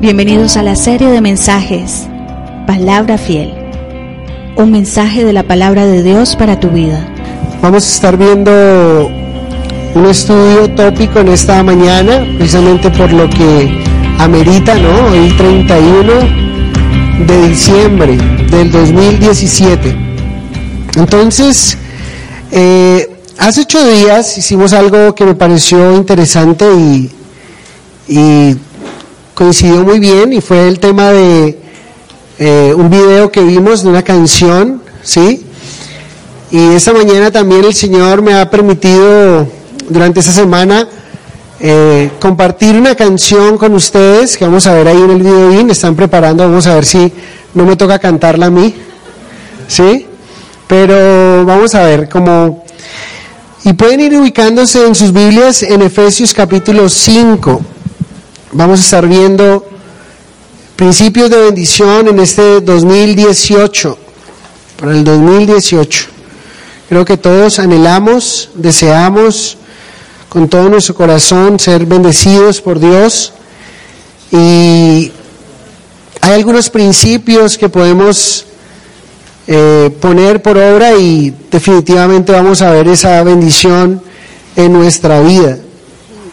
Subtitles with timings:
[0.00, 2.08] Bienvenidos a la serie de mensajes
[2.66, 3.52] Palabra Fiel.
[4.56, 7.06] Un mensaje de la palabra de Dios para tu vida.
[7.60, 8.50] Vamos a estar viendo
[9.94, 13.78] un estudio tópico en esta mañana, precisamente por lo que
[14.18, 15.08] amerita, ¿no?
[15.08, 16.12] Hoy 31
[17.26, 18.16] de diciembre
[18.50, 19.94] del 2017.
[20.96, 21.76] Entonces,
[22.50, 27.10] eh, hace ocho días hicimos algo que me pareció interesante y,
[28.08, 28.56] y
[29.40, 31.58] coincidió muy bien y fue el tema de
[32.38, 35.42] eh, un video que vimos de una canción, ¿sí?
[36.50, 39.48] Y esta mañana también el Señor me ha permitido
[39.88, 40.86] durante esta semana
[41.58, 45.96] eh, compartir una canción con ustedes que vamos a ver ahí en el video están
[45.96, 47.10] preparando, vamos a ver si
[47.54, 48.74] no me toca cantarla a mí,
[49.68, 50.06] ¿sí?
[50.66, 52.62] Pero vamos a ver cómo...
[53.64, 57.62] Y pueden ir ubicándose en sus Biblias en Efesios capítulo 5.
[58.52, 59.64] Vamos a estar viendo
[60.74, 63.96] principios de bendición en este 2018,
[64.76, 66.08] para el 2018.
[66.88, 69.56] Creo que todos anhelamos, deseamos
[70.28, 73.32] con todo nuestro corazón ser bendecidos por Dios
[74.32, 75.12] y
[76.20, 78.46] hay algunos principios que podemos
[79.46, 84.02] eh, poner por obra y definitivamente vamos a ver esa bendición
[84.56, 85.56] en nuestra vida.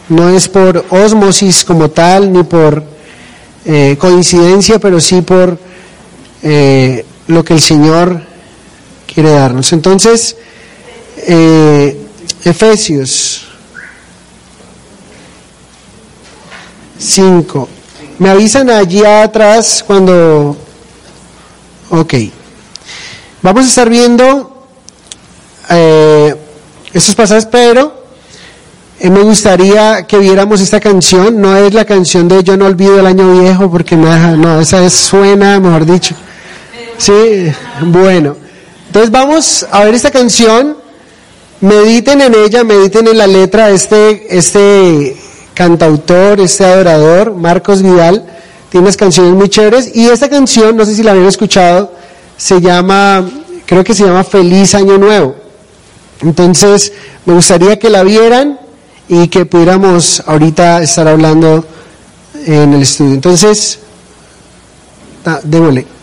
[0.08, 2.82] No es por osmosis como tal, ni por
[3.66, 5.58] eh, coincidencia, pero sí por
[6.42, 8.22] eh, lo que el Señor
[9.12, 9.70] quiere darnos.
[9.74, 10.36] Entonces,
[11.18, 12.06] eh,
[12.44, 13.48] Efesios
[16.98, 17.68] 5.
[18.18, 20.56] Me avisan allí atrás cuando...
[21.90, 22.14] Ok.
[23.42, 24.66] Vamos a estar viendo
[26.92, 27.97] estos pasajes, pero
[29.00, 31.40] me gustaría que viéramos esta canción.
[31.40, 34.84] No es la canción de Yo no olvido el año viejo, porque nada, no, esa
[34.84, 36.14] es suena, mejor dicho.
[36.96, 38.36] Sí, bueno.
[38.86, 40.76] Entonces vamos a ver esta canción.
[41.60, 43.70] Mediten en ella, mediten en la letra.
[43.70, 45.16] Este, este
[45.54, 48.24] cantautor, este adorador, Marcos Vidal,
[48.70, 49.94] tiene canciones muy chéveres.
[49.94, 51.92] Y esta canción, no sé si la habían escuchado,
[52.36, 53.28] se llama,
[53.64, 55.36] creo que se llama Feliz Año Nuevo.
[56.22, 56.92] Entonces,
[57.24, 58.58] me gustaría que la vieran
[59.08, 61.64] y que pudiéramos ahorita estar hablando
[62.46, 63.14] en el estudio.
[63.14, 63.80] Entonces,
[65.24, 65.97] ah, démosle.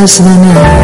[0.00, 0.60] Desde enero.
[0.60, 0.77] Lentamente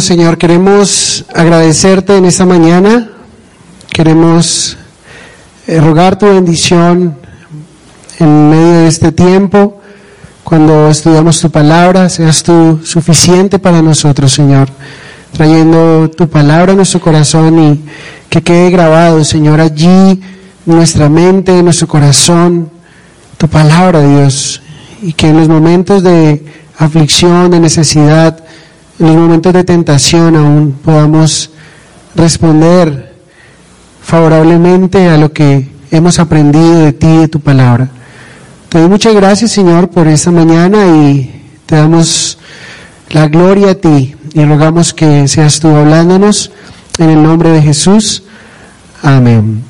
[0.00, 3.10] Señor, queremos agradecerte en esta mañana.
[3.92, 4.78] Queremos
[5.66, 7.14] eh, rogar tu bendición
[8.18, 9.80] en medio de este tiempo.
[10.44, 14.68] Cuando estudiamos tu palabra, seas tú suficiente para nosotros, Señor.
[15.32, 17.84] Trayendo tu palabra a nuestro corazón y
[18.30, 20.20] que quede grabado, Señor, allí
[20.64, 22.70] nuestra mente, en nuestro corazón,
[23.36, 24.62] tu palabra, Dios.
[25.02, 26.42] Y que en los momentos de
[26.78, 28.42] aflicción, de necesidad,
[29.02, 31.50] en los momentos de tentación aún podamos
[32.14, 33.12] responder
[34.00, 37.88] favorablemente a lo que hemos aprendido de ti y de tu palabra.
[38.68, 42.38] Te doy muchas gracias, Señor, por esta mañana y te damos
[43.10, 46.52] la gloria a ti y rogamos que seas tú hablándonos
[46.98, 48.22] en el nombre de Jesús.
[49.02, 49.64] Amén.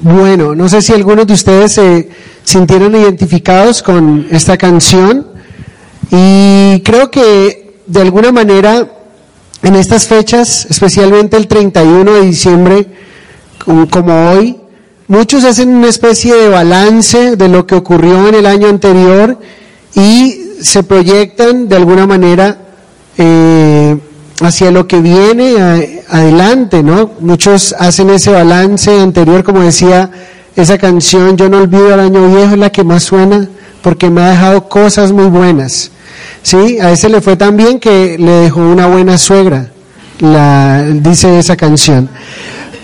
[0.00, 2.08] Bueno, no sé si algunos de ustedes se
[2.44, 5.26] sintieron identificados con esta canción
[6.10, 8.86] y creo que de alguna manera
[9.62, 12.86] en estas fechas, especialmente el 31 de diciembre,
[13.90, 14.56] como, hoy,
[15.08, 19.38] muchos hacen una especie de balance de lo que ocurrió en el año anterior
[19.94, 22.58] y se proyectan de alguna manera
[23.16, 23.96] eh,
[24.40, 27.12] hacia lo que viene adelante, ¿no?
[27.20, 30.10] Muchos hacen ese balance anterior, como decía
[30.54, 33.48] esa canción, Yo no olvido el año viejo, es la que más suena,
[33.82, 35.90] porque me ha dejado cosas muy buenas.
[36.42, 39.70] Sí, a ese le fue tan bien que le dejó una buena suegra,
[40.20, 42.08] la, dice esa canción.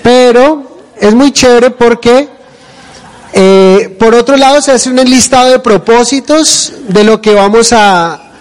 [0.02, 2.28] Pero es muy chévere porque,
[3.32, 8.32] eh, por otro lado, se hace un listado de propósitos de lo que vamos a,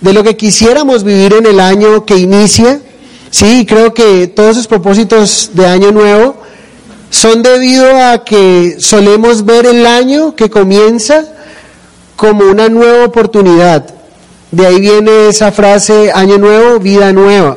[0.00, 2.80] de lo que quisiéramos vivir en el año que inicia.
[3.30, 6.36] Sí, creo que todos esos propósitos de año nuevo
[7.10, 11.24] son debido a que solemos ver el año que comienza
[12.16, 13.95] como una nueva oportunidad.
[14.50, 17.56] De ahí viene esa frase, año nuevo, vida nueva.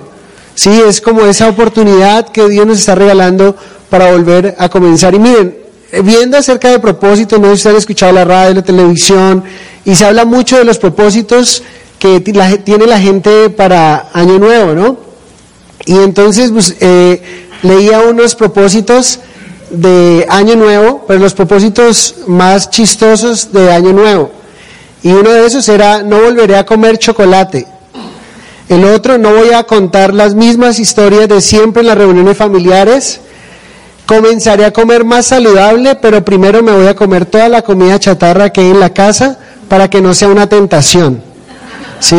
[0.55, 3.55] Sí, es como esa oportunidad que Dios nos está regalando
[3.89, 5.13] para volver a comenzar.
[5.13, 5.57] Y miren,
[6.03, 9.43] viendo acerca de propósitos, no sé si han escuchado la radio, la televisión,
[9.85, 11.63] y se habla mucho de los propósitos
[11.97, 14.97] que tiene la gente para Año Nuevo, ¿no?
[15.85, 17.21] Y entonces pues, eh,
[17.63, 19.19] leía unos propósitos
[19.69, 24.38] de Año Nuevo, pero los propósitos más chistosos de Año Nuevo.
[25.03, 27.65] Y uno de esos era, no volveré a comer chocolate.
[28.67, 33.19] El otro, no voy a contar las mismas historias de siempre en las reuniones familiares.
[34.05, 38.51] Comenzaré a comer más saludable, pero primero me voy a comer toda la comida chatarra
[38.51, 41.21] que hay en la casa para que no sea una tentación.
[41.99, 42.15] ¿Sí?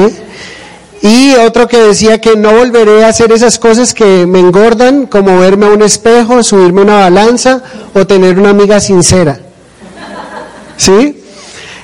[1.03, 5.39] Y otro que decía que no volveré a hacer esas cosas que me engordan, como
[5.39, 7.63] verme a un espejo, subirme a una balanza
[7.95, 9.39] o tener una amiga sincera.
[10.77, 11.20] ¿Sí?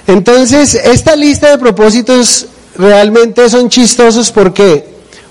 [0.06, 2.46] Entonces, esta lista de propósitos
[2.76, 4.84] realmente son chistosos, ¿por qué?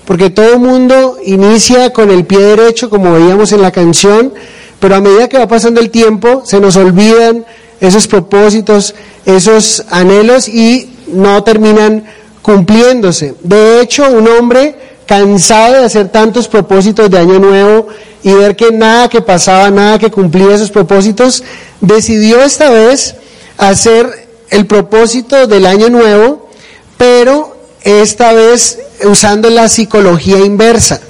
[0.04, 4.32] Porque todo mundo inicia con el pie derecho, como veíamos en la canción,
[4.78, 7.44] pero a medida que va pasando el tiempo, se nos olvidan
[7.80, 12.04] esos propósitos, esos anhelos y no terminan
[12.42, 13.34] cumpliéndose.
[13.42, 17.88] De hecho, un hombre cansado de hacer tantos propósitos de año nuevo
[18.22, 21.42] y ver que nada que pasaba, nada que cumplía esos propósitos,
[21.80, 23.14] decidió esta vez
[23.56, 26.48] hacer el propósito del año nuevo,
[26.96, 31.00] pero esta vez usando la psicología inversa.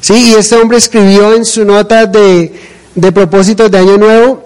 [0.00, 0.30] ¿Sí?
[0.30, 2.52] Y este hombre escribió en su nota de,
[2.94, 4.44] de propósitos de año nuevo,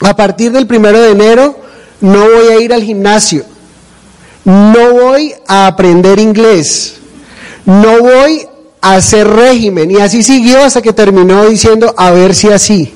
[0.00, 1.58] a partir del primero de enero
[2.00, 3.44] no voy a ir al gimnasio
[4.44, 6.96] no voy a aprender inglés,
[7.64, 8.46] no voy
[8.80, 9.90] a hacer régimen.
[9.90, 12.94] Y así siguió hasta que terminó diciendo, a ver si así.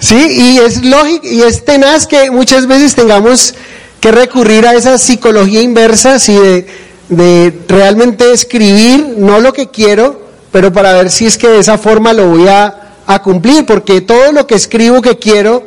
[0.00, 0.26] ¿Sí?
[0.30, 3.54] Y es lógico, y es tenaz que muchas veces tengamos
[4.00, 6.34] que recurrir a esa psicología inversa, ¿sí?
[6.34, 6.66] de,
[7.08, 11.78] de realmente escribir, no lo que quiero, pero para ver si es que de esa
[11.78, 15.66] forma lo voy a, a cumplir, porque todo lo que escribo que quiero,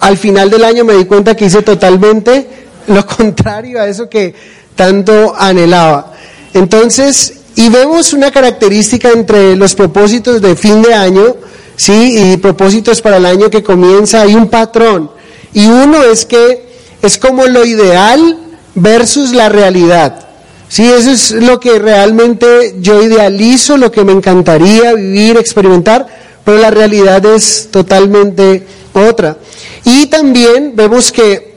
[0.00, 2.46] al final del año me di cuenta que hice totalmente
[2.88, 4.34] lo contrario a eso que
[4.74, 6.12] tanto anhelaba.
[6.54, 11.36] Entonces, y vemos una característica entre los propósitos de fin de año,
[11.80, 12.32] ¿sí?
[12.32, 15.10] Y propósitos para el año que comienza, hay un patrón.
[15.54, 16.68] Y uno es que
[17.00, 18.38] es como lo ideal
[18.74, 20.28] versus la realidad.
[20.68, 26.06] Sí, eso es lo que realmente yo idealizo, lo que me encantaría vivir, experimentar,
[26.44, 29.38] pero la realidad es totalmente otra.
[29.82, 31.54] Y también vemos que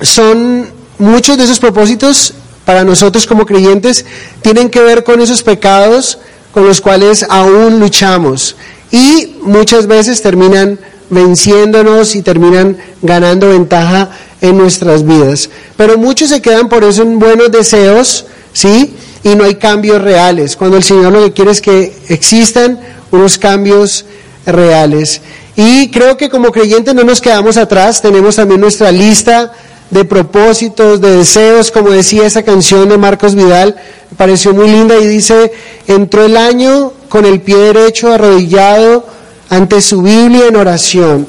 [0.00, 2.32] son muchos de esos propósitos
[2.64, 4.04] para nosotros como creyentes
[4.40, 6.18] tienen que ver con esos pecados
[6.52, 8.54] con los cuales aún luchamos
[8.90, 10.78] y muchas veces terminan
[11.10, 15.50] venciéndonos y terminan ganando ventaja en nuestras vidas.
[15.76, 18.94] Pero muchos se quedan por eso en buenos deseos, ¿sí?
[19.24, 20.56] Y no hay cambios reales.
[20.56, 22.78] Cuando el Señor lo que quiere es que existan
[23.10, 24.04] unos cambios
[24.46, 25.20] reales.
[25.56, 29.52] Y creo que como creyentes no nos quedamos atrás, tenemos también nuestra lista
[29.90, 33.74] de propósitos, de deseos, como decía esa canción de Marcos Vidal,
[34.10, 35.50] me pareció muy linda y dice,
[35.86, 39.06] entró el año con el pie derecho arrodillado
[39.48, 41.26] ante su Biblia en oración,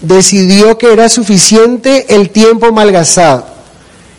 [0.00, 3.46] decidió que era suficiente el tiempo malgastado.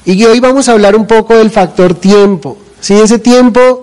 [0.05, 2.93] Y hoy vamos a hablar un poco del factor tiempo, ¿sí?
[2.93, 3.81] ese tiempo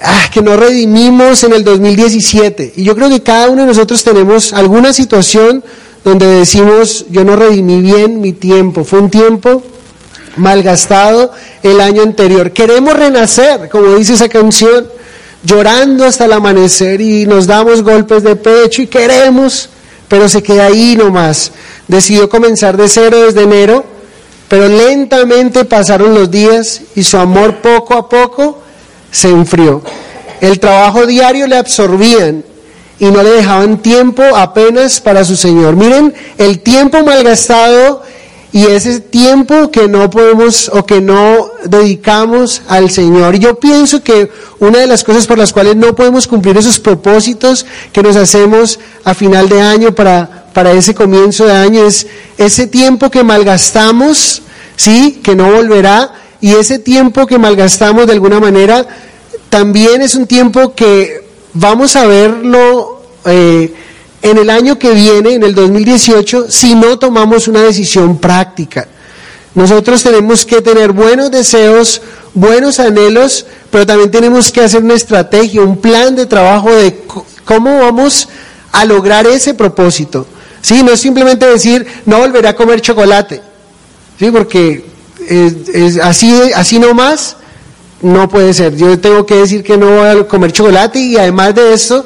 [0.00, 2.74] ah, que no redimimos en el 2017.
[2.76, 5.62] Y yo creo que cada uno de nosotros tenemos alguna situación
[6.04, 9.62] donde decimos, yo no redimí bien mi tiempo, fue un tiempo
[10.36, 12.52] malgastado el año anterior.
[12.52, 14.86] Queremos renacer, como dice esa canción,
[15.46, 19.68] llorando hasta el amanecer y nos damos golpes de pecho y queremos,
[20.08, 21.52] pero se queda ahí nomás.
[21.86, 23.84] Decidió comenzar de cero desde enero,
[24.48, 28.60] pero lentamente pasaron los días y su amor poco a poco
[29.10, 29.82] se enfrió.
[30.40, 32.44] El trabajo diario le absorbían
[32.98, 35.76] y no le dejaban tiempo apenas para su Señor.
[35.76, 38.02] Miren el tiempo malgastado
[38.52, 43.34] y ese tiempo que no podemos o que no dedicamos al Señor.
[43.34, 46.78] Y yo pienso que una de las cosas por las cuales no podemos cumplir esos
[46.78, 52.06] propósitos que nos hacemos a final de año para, para ese comienzo de año es
[52.38, 54.42] ese tiempo que malgastamos,
[54.76, 55.20] ¿sí?
[55.22, 56.14] Que no volverá.
[56.40, 58.86] Y ese tiempo que malgastamos de alguna manera
[59.48, 63.72] también es un tiempo que vamos a verlo eh,
[64.22, 68.88] en el año que viene, en el 2018, si no tomamos una decisión práctica.
[69.54, 72.02] Nosotros tenemos que tener buenos deseos,
[72.34, 77.04] buenos anhelos, pero también tenemos que hacer una estrategia, un plan de trabajo de
[77.44, 78.28] cómo vamos
[78.72, 80.26] a lograr ese propósito.
[80.60, 80.82] ¿Sí?
[80.82, 83.40] No es simplemente decir, no volveré a comer chocolate.
[84.18, 84.30] ¿sí?
[84.30, 84.84] Porque
[85.28, 87.36] es, así, así nomás
[88.02, 88.76] no puede ser.
[88.76, 92.04] Yo tengo que decir que no voy a comer chocolate y además de eso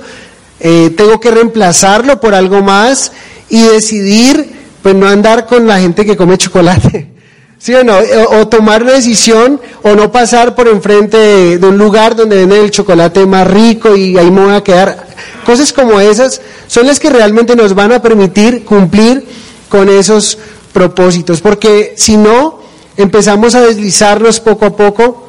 [0.61, 3.13] eh, tengo que reemplazarlo por algo más
[3.49, 7.09] y decidir pues no andar con la gente que come chocolate.
[7.59, 7.99] ¿Sí o no?
[7.99, 12.37] O, o tomar una decisión o no pasar por enfrente de, de un lugar donde
[12.37, 15.09] venden el chocolate más rico y ahí me voy a quedar.
[15.45, 19.27] Cosas como esas son las que realmente nos van a permitir cumplir
[19.69, 20.39] con esos
[20.73, 21.41] propósitos.
[21.41, 22.61] Porque si no,
[22.97, 25.29] empezamos a deslizarnos poco a poco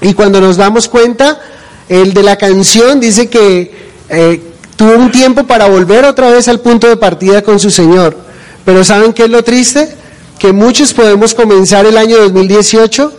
[0.00, 1.40] y cuando nos damos cuenta,
[1.88, 3.72] el de la canción dice que
[4.08, 8.16] eh, tuvo un tiempo para volver otra vez al punto de partida con su Señor.
[8.64, 9.94] Pero ¿saben qué es lo triste?
[10.38, 13.12] Que muchos podemos comenzar el año 2018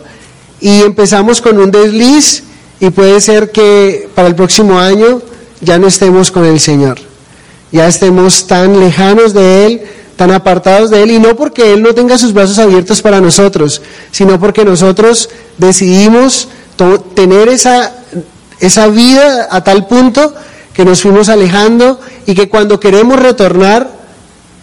[0.60, 2.44] y empezamos con un desliz
[2.80, 5.22] y puede ser que para el próximo año
[5.60, 6.98] ya no estemos con el Señor.
[7.72, 9.82] Ya estemos tan lejanos de Él,
[10.16, 13.82] tan apartados de Él, y no porque Él no tenga sus brazos abiertos para nosotros,
[14.12, 16.48] sino porque nosotros decidimos
[17.14, 17.92] tener esa,
[18.60, 20.34] esa vida a tal punto
[20.76, 23.88] que nos fuimos alejando y que cuando queremos retornar,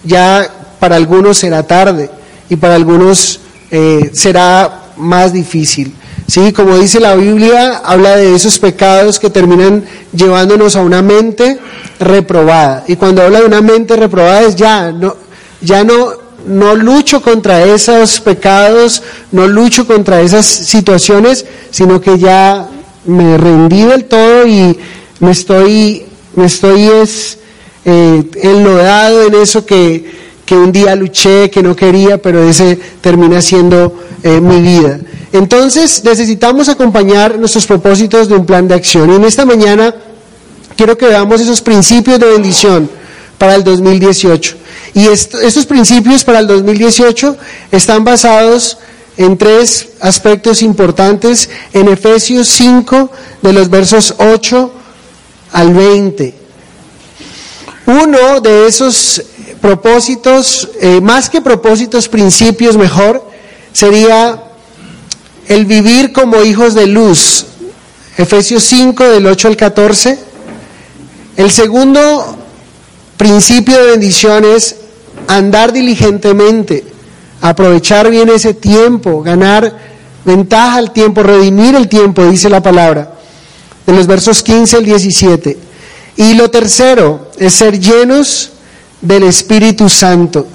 [0.04, 0.48] ya
[0.80, 2.08] para algunos será tarde
[2.52, 3.40] y para algunos
[3.72, 5.92] eh, será más difícil.
[6.28, 11.58] Sí, como dice la Biblia, habla de esos pecados que terminan llevándonos a una mente
[12.00, 12.84] reprobada.
[12.88, 15.16] Y cuando habla de una mente reprobada es ya, no,
[15.62, 16.10] ya no,
[16.46, 19.02] no lucho contra esos pecados,
[19.32, 22.68] no lucho contra esas situaciones, sino que ya
[23.06, 24.78] me rendí del todo y
[25.20, 26.06] me estoy,
[26.36, 27.38] me estoy es,
[27.86, 30.12] eh, enlodado en eso que,
[30.46, 35.00] que un día luché, que no quería, pero ese termina siendo eh, mi vida.
[35.32, 39.12] Entonces necesitamos acompañar nuestros propósitos de un plan de acción.
[39.12, 39.94] Y en esta mañana
[40.76, 42.90] quiero que veamos esos principios de bendición
[43.38, 44.56] para el 2018.
[44.94, 47.36] Y esto- estos principios para el 2018
[47.72, 48.78] están basados
[49.18, 53.10] en tres aspectos importantes en Efesios 5,
[53.42, 54.72] de los versos 8
[55.54, 56.34] al 20.
[57.86, 59.24] Uno de esos
[59.62, 63.26] propósitos, eh, más que propósitos, principios mejor,
[63.72, 64.44] sería
[65.48, 67.46] el vivir como hijos de luz.
[68.18, 70.20] Efesios 5 del 8 al 14.
[71.38, 72.38] El segundo
[73.18, 74.76] principio de bendición es
[75.28, 76.86] andar diligentemente,
[77.42, 79.78] aprovechar bien ese tiempo, ganar
[80.26, 83.14] ventaja al tiempo, redimir el tiempo, dice la palabra,
[83.86, 85.58] de los versos 15 al 17.
[86.18, 88.52] Y lo tercero es ser llenos
[89.02, 90.48] del Espíritu Santo,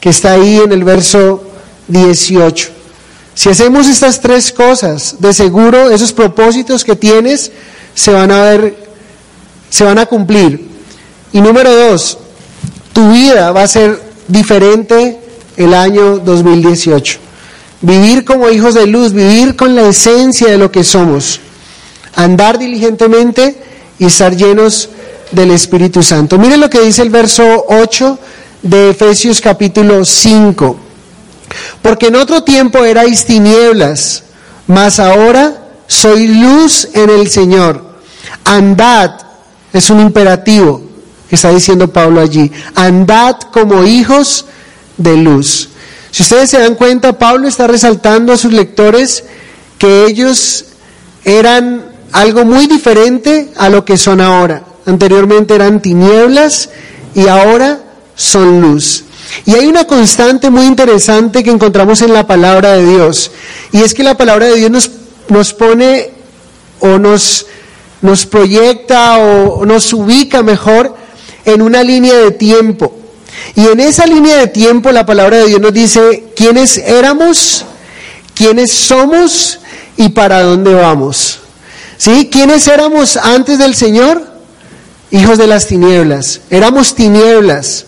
[0.00, 1.44] que está ahí en el verso
[1.88, 2.70] 18.
[3.34, 7.52] Si hacemos estas tres cosas, de seguro esos propósitos que tienes
[7.94, 8.76] se van a ver,
[9.70, 10.68] se van a cumplir.
[11.32, 12.18] Y número dos,
[12.92, 15.18] tu vida va a ser diferente
[15.56, 17.18] el año 2018.
[17.82, 21.40] Vivir como hijos de luz, vivir con la esencia de lo que somos,
[22.14, 23.56] andar diligentemente
[23.98, 24.88] y estar llenos
[25.32, 26.38] del Espíritu Santo.
[26.38, 28.18] Miren lo que dice el verso 8
[28.62, 30.76] de Efesios capítulo 5.
[31.82, 34.24] Porque en otro tiempo erais tinieblas,
[34.66, 37.84] mas ahora soy luz en el Señor.
[38.44, 39.12] Andad,
[39.72, 40.82] es un imperativo
[41.28, 42.50] que está diciendo Pablo allí.
[42.74, 44.46] Andad como hijos
[44.96, 45.68] de luz.
[46.10, 49.24] Si ustedes se dan cuenta, Pablo está resaltando a sus lectores
[49.78, 50.66] que ellos
[51.24, 54.62] eran algo muy diferente a lo que son ahora.
[54.86, 56.70] Anteriormente eran tinieblas
[57.14, 57.80] y ahora
[58.14, 59.04] son luz.
[59.46, 63.30] Y hay una constante muy interesante que encontramos en la palabra de Dios.
[63.72, 64.90] Y es que la palabra de Dios nos,
[65.28, 66.10] nos pone
[66.80, 67.46] o nos,
[68.02, 70.96] nos proyecta o nos ubica mejor
[71.44, 72.96] en una línea de tiempo.
[73.54, 77.64] Y en esa línea de tiempo la palabra de Dios nos dice quiénes éramos,
[78.34, 79.60] quiénes somos
[79.96, 81.39] y para dónde vamos.
[82.00, 82.30] ¿Sí?
[82.32, 84.26] ¿Quiénes éramos antes del Señor?
[85.10, 86.40] Hijos de las tinieblas.
[86.48, 87.84] Éramos tinieblas.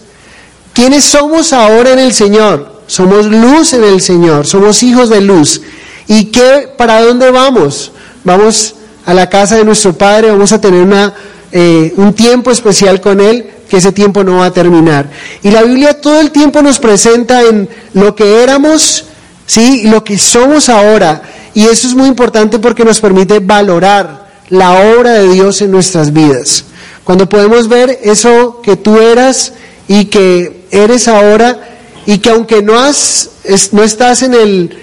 [0.74, 2.82] ¿Quiénes somos ahora en el Señor?
[2.86, 5.62] Somos luz en el Señor, somos hijos de luz.
[6.08, 7.90] ¿Y qué, para dónde vamos?
[8.22, 8.74] Vamos
[9.06, 11.14] a la casa de nuestro Padre, vamos a tener una,
[11.50, 15.08] eh, un tiempo especial con Él, que ese tiempo no va a terminar.
[15.42, 19.06] Y la Biblia todo el tiempo nos presenta en lo que éramos,
[19.46, 19.84] ¿sí?
[19.84, 21.22] Lo que somos ahora.
[21.54, 26.12] Y eso es muy importante porque nos permite valorar la obra de Dios en nuestras
[26.12, 26.64] vidas.
[27.04, 29.52] Cuando podemos ver eso que tú eras
[29.88, 31.68] y que eres ahora
[32.06, 33.30] y que aunque no, has,
[33.72, 34.78] no estás en el,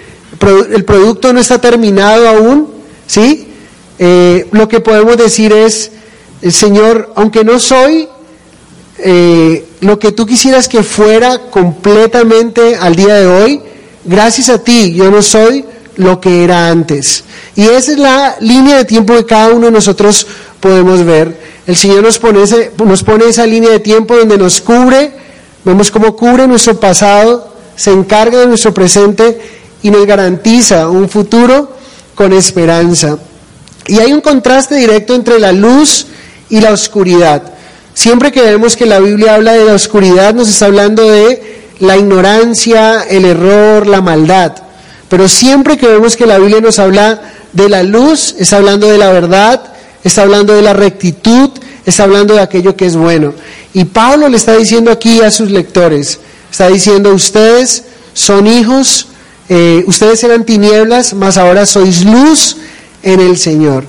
[0.71, 2.69] el producto no está terminado aún,
[3.08, 3.47] ¿sí?
[3.97, 5.91] Eh, lo que podemos decir es,
[6.41, 8.08] el Señor, aunque no soy
[8.97, 13.62] eh, lo que tú quisieras que fuera completamente al día de hoy,
[14.05, 15.65] gracias a ti yo no soy
[16.00, 17.26] lo que era antes.
[17.56, 20.26] Y esa es la línea de tiempo que cada uno de nosotros
[20.60, 21.38] podemos ver.
[21.68, 25.12] El Señor nos pone, ese, nos pone esa línea de tiempo donde nos cubre,
[25.64, 29.40] vemos cómo cubre nuestro pasado, se encarga de nuestro presente
[29.84, 31.76] y nos garantiza un futuro
[32.16, 33.18] con esperanza.
[33.88, 36.08] Y hay un contraste directo entre la luz
[36.50, 37.44] y la oscuridad.
[37.94, 41.98] Siempre que vemos que la Biblia habla de la oscuridad, nos está hablando de la
[41.98, 44.68] ignorancia, el error, la maldad.
[45.10, 48.98] Pero siempre que vemos que la Biblia nos habla de la luz, está hablando de
[48.98, 51.50] la verdad, está hablando de la rectitud,
[51.86, 53.34] está hablando de aquello que es bueno.
[53.74, 56.19] Y Pablo le está diciendo aquí a sus lectores,
[56.52, 59.08] está diciendo, ustedes son hijos,
[59.50, 62.58] eh, ustedes eran tinieblas, mas ahora sois luz
[63.02, 63.86] en el Señor.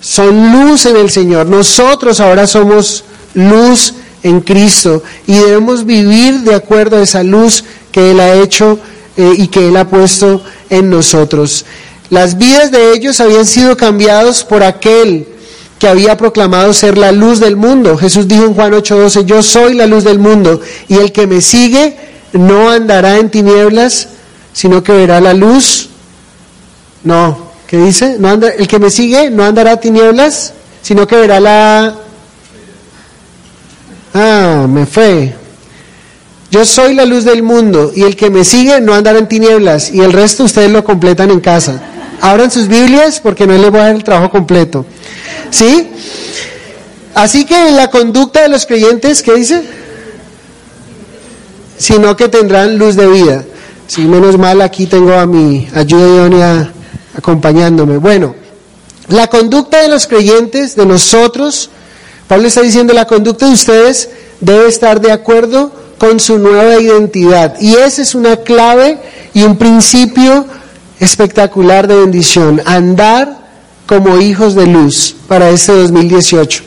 [0.00, 1.46] Son luz en el Señor.
[1.46, 8.10] Nosotros ahora somos luz en Cristo y debemos vivir de acuerdo a esa luz que
[8.10, 8.78] Él ha hecho
[9.16, 11.64] eh, y que Él ha puesto en nosotros.
[12.10, 15.26] Las vidas de ellos habían sido cambiados por aquel
[15.78, 17.96] que había proclamado ser la luz del mundo.
[17.96, 21.40] Jesús dijo en Juan 8:12, yo soy la luz del mundo y el que me
[21.40, 21.96] sigue
[22.32, 24.08] no andará en tinieblas,
[24.52, 25.88] sino que verá la luz.
[27.02, 28.16] No, ¿qué dice?
[28.18, 31.94] No anda, el que me sigue no andará en tinieblas, sino que verá la...
[34.12, 35.39] Ah, me fue.
[36.50, 39.92] Yo soy la luz del mundo y el que me sigue no andará en tinieblas
[39.92, 41.80] y el resto ustedes lo completan en casa.
[42.20, 44.84] Abran sus Biblias porque no les voy a dar el trabajo completo.
[45.50, 45.90] ¿Sí?
[47.14, 49.62] Así que en la conducta de los creyentes, ¿qué dice?
[51.78, 53.44] Sino que tendrán luz de vida.
[53.86, 56.72] Sí, menos mal aquí tengo a mi ayuda idónea
[57.16, 57.98] acompañándome.
[57.98, 58.34] Bueno,
[59.08, 61.70] la conducta de los creyentes, de nosotros,
[62.26, 64.10] Pablo está diciendo, la conducta de ustedes
[64.40, 67.60] debe estar de acuerdo con su nueva identidad.
[67.60, 68.96] Y esa es una clave
[69.34, 70.46] y un principio
[70.98, 72.62] espectacular de bendición.
[72.64, 73.36] Andar
[73.84, 76.62] como hijos de luz para este 2018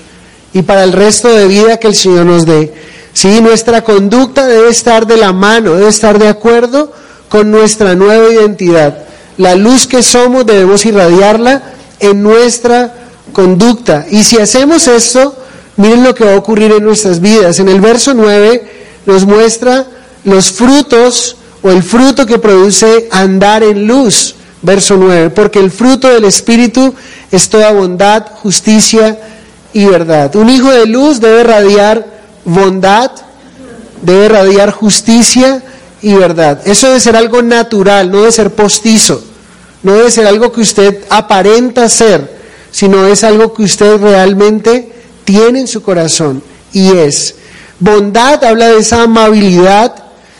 [0.53, 2.75] y para el resto de vida que el Señor nos dé.
[3.13, 6.93] Sí, nuestra conducta debe estar de la mano, debe estar de acuerdo
[7.27, 8.99] con nuestra nueva identidad.
[9.37, 12.93] La luz que somos debemos irradiarla en nuestra
[13.31, 14.05] conducta.
[14.11, 15.35] Y si hacemos esto,
[15.77, 17.59] miren lo que va a ocurrir en nuestras vidas.
[17.59, 19.85] En el verso 9 nos muestra
[20.23, 24.35] los frutos o el fruto que produce andar en luz.
[24.61, 26.93] Verso 9, porque el fruto del Espíritu
[27.31, 29.19] es toda bondad, justicia
[29.73, 30.33] y verdad.
[30.37, 32.05] Un hijo de luz debe radiar
[32.45, 33.11] bondad,
[34.01, 35.61] debe radiar justicia
[36.01, 36.61] y verdad.
[36.65, 39.21] Eso debe ser algo natural, no debe ser postizo,
[39.81, 42.39] no debe ser algo que usted aparenta ser,
[42.71, 44.93] sino es algo que usted realmente
[45.25, 47.35] tiene en su corazón y es.
[47.79, 49.95] Bondad habla de esa amabilidad,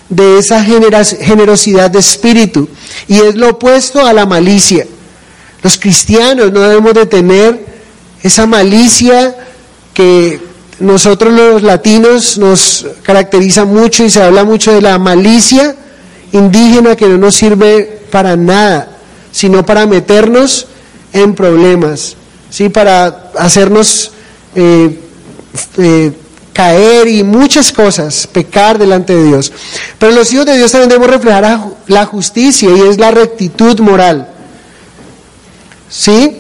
[0.10, 2.70] de esa generosidad de espíritu
[3.08, 4.86] y es lo opuesto a la malicia.
[5.62, 7.66] Los cristianos no debemos de tener
[8.22, 9.36] esa malicia
[9.94, 10.40] que
[10.80, 15.76] nosotros los latinos nos caracteriza mucho y se habla mucho de la malicia
[16.32, 18.90] indígena que no nos sirve para nada,
[19.32, 20.68] sino para meternos
[21.14, 22.16] en problemas,
[22.50, 22.70] ¿sí?
[22.70, 24.12] para hacernos
[24.56, 25.00] eh,
[25.78, 26.12] eh,
[26.54, 29.52] caer y muchas cosas, pecar delante de Dios.
[29.98, 34.30] Pero los hijos de Dios también debemos reflejar la justicia y es la rectitud moral.
[35.90, 36.38] ¿Sí?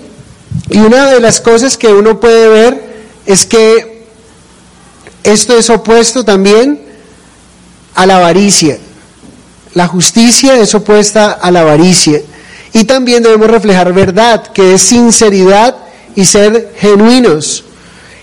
[0.69, 2.93] Y una de las cosas que uno puede ver
[3.25, 4.05] es que
[5.23, 6.81] esto es opuesto también
[7.95, 8.77] a la avaricia.
[9.73, 12.21] La justicia es opuesta a la avaricia.
[12.73, 15.75] Y también debemos reflejar verdad, que es sinceridad
[16.15, 17.63] y ser genuinos.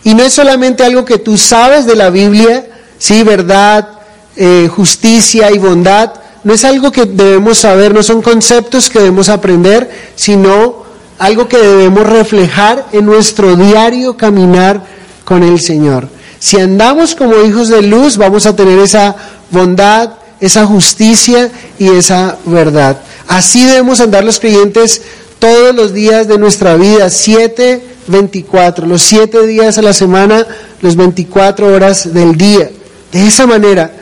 [0.05, 2.67] Y no es solamente algo que tú sabes de la Biblia,
[2.99, 3.89] sí, verdad,
[4.37, 9.29] eh, justicia y bondad, no es algo que debemos saber, no son conceptos que debemos
[9.29, 10.85] aprender, sino
[11.19, 14.83] algo que debemos reflejar en nuestro diario caminar
[15.25, 16.09] con el Señor.
[16.39, 19.15] Si andamos como hijos de luz, vamos a tener esa
[19.51, 22.99] bondad, esa justicia y esa verdad.
[23.29, 25.03] Así debemos andar los creyentes
[25.41, 30.47] todos los días de nuestra vida, siete 24, los siete días a la semana,
[30.83, 32.71] los 24 horas del día.
[33.11, 33.93] De esa manera.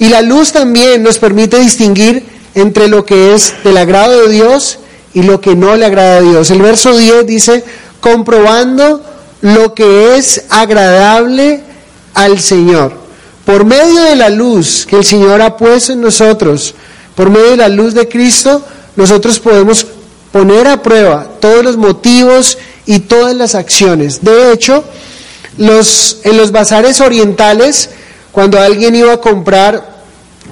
[0.00, 4.78] Y la luz también nos permite distinguir entre lo que es del agrado de Dios
[5.14, 6.50] y lo que no le agrada a Dios.
[6.50, 7.62] El verso 10 dice,
[8.00, 9.02] comprobando
[9.42, 11.60] lo que es agradable
[12.14, 12.92] al Señor.
[13.44, 16.74] Por medio de la luz que el Señor ha puesto en nosotros,
[17.14, 18.64] por medio de la luz de Cristo,
[18.96, 19.86] nosotros podemos
[20.36, 24.22] poner a prueba todos los motivos y todas las acciones.
[24.22, 24.84] De hecho,
[25.56, 27.88] los, en los bazares orientales,
[28.32, 29.96] cuando alguien iba a comprar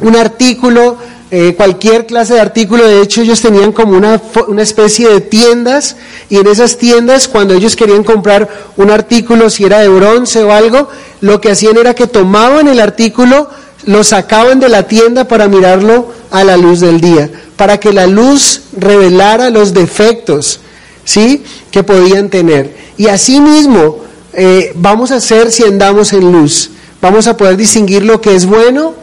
[0.01, 0.97] un artículo,
[1.31, 2.87] eh, cualquier clase de artículo.
[2.87, 5.97] De hecho, ellos tenían como una, una especie de tiendas
[6.31, 10.53] y en esas tiendas, cuando ellos querían comprar un artículo, si era de bronce o
[10.53, 10.88] algo,
[11.20, 13.51] lo que hacían era que tomaban el artículo,
[13.85, 18.06] lo sacaban de la tienda para mirarlo a la luz del día, para que la
[18.06, 20.60] luz revelara los defectos,
[21.04, 21.44] ¿sí?
[21.70, 22.76] Que podían tener.
[22.96, 23.98] Y así mismo
[24.32, 26.70] eh, vamos a hacer si andamos en luz.
[27.00, 28.94] Vamos a poder distinguir lo que es bueno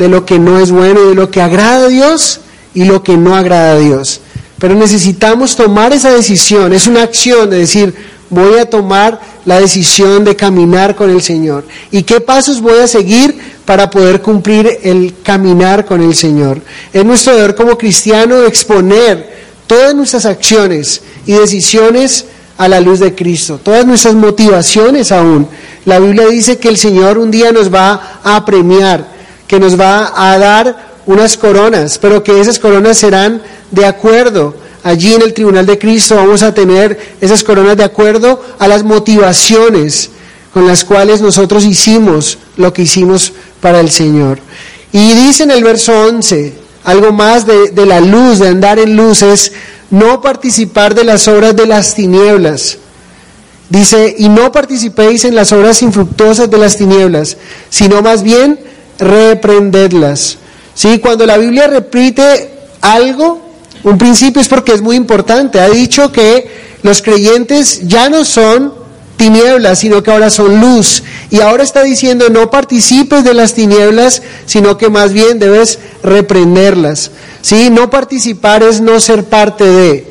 [0.00, 2.40] de lo que no es bueno, de lo que agrada a Dios
[2.72, 4.22] y lo que no agrada a Dios.
[4.58, 7.94] Pero necesitamos tomar esa decisión, es una acción de decir,
[8.30, 11.66] voy a tomar la decisión de caminar con el Señor.
[11.90, 13.36] ¿Y qué pasos voy a seguir
[13.70, 16.60] para poder cumplir el caminar con el Señor?
[16.92, 19.30] Es nuestro deber como cristiano exponer
[19.68, 22.24] todas nuestras acciones y decisiones
[22.58, 25.46] a la luz de Cristo, todas nuestras motivaciones aún.
[25.84, 29.06] La Biblia dice que el Señor un día nos va a premiar
[29.46, 34.56] que nos va a dar unas coronas, pero que esas coronas serán de acuerdo.
[34.82, 38.82] Allí en el tribunal de Cristo vamos a tener esas coronas de acuerdo a las
[38.82, 40.10] motivaciones
[40.52, 44.38] con las cuales nosotros hicimos lo que hicimos para el Señor.
[44.92, 49.22] Y dice en el verso 11, algo más de, la luz, de andar en luz,
[49.22, 49.52] es
[49.90, 52.78] no participar de las obras de las tinieblas.
[53.68, 57.36] Dice, y no participéis en las obras infructuosas de las tinieblas,
[57.68, 58.58] sino más bien
[58.98, 60.38] reprenderlas.
[60.74, 60.98] ¿Sí?
[60.98, 63.40] Cuando la Biblia repite algo,
[63.84, 65.60] un principio es porque es muy importante.
[65.60, 66.50] Ha dicho que
[66.82, 68.79] los creyentes ya no son
[69.20, 71.02] tinieblas, sino que ahora son luz.
[71.28, 77.10] Y ahora está diciendo, no participes de las tinieblas, sino que más bien debes reprenderlas.
[77.42, 77.68] ¿Sí?
[77.68, 80.06] No participar es no ser parte de.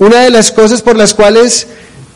[0.00, 1.68] Una de las cosas por las cuales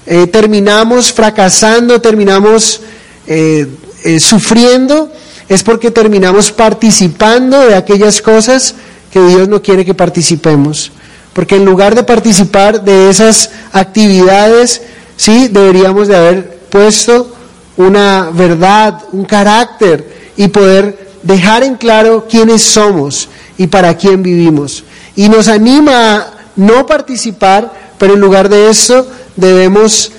[0.05, 2.81] eh, terminamos fracasando, terminamos
[3.29, 3.69] eh,
[4.03, 5.12] eh, sufriendo,
[5.49, 8.75] es porque terminamos participando de aquellas cosas
[9.12, 10.91] que Dios no quiere que participemos.
[11.33, 14.83] Porque en lugar de participar de esas actividades,
[15.16, 17.35] sí, deberíamos de haber puesto
[17.76, 24.85] una verdad, un carácter y poder dejar en claro quiénes somos y para quién vivimos.
[25.14, 26.26] Y nos anima a
[26.57, 30.12] no participar, pero en lugar de eso debemos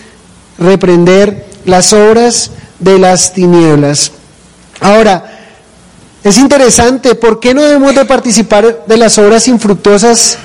[0.58, 4.12] reprender las obras de las tinieblas.
[4.80, 5.38] Ahora,
[6.24, 10.38] es interesante, ¿por qué no debemos de participar de las obras infructuosas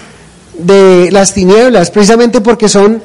[0.58, 1.90] de las tinieblas?
[1.90, 3.02] Precisamente porque son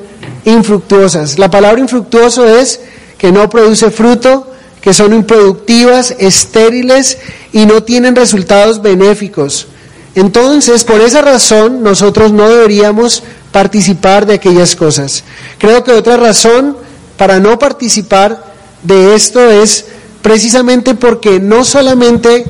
[0.48, 1.38] infructuosas.
[1.38, 2.80] La palabra infructuoso es
[3.18, 4.50] que no produce fruto,
[4.82, 7.18] que son improductivas, estériles
[7.52, 9.68] y no tienen resultados benéficos.
[10.16, 15.24] Entonces, por esa razón, nosotros no deberíamos participar de aquellas cosas.
[15.58, 16.78] Creo que otra razón
[17.18, 18.46] para no participar
[18.84, 19.86] de esto es
[20.22, 22.46] precisamente porque no solamente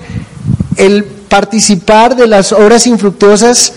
[0.75, 3.73] el participar de las obras infructuosas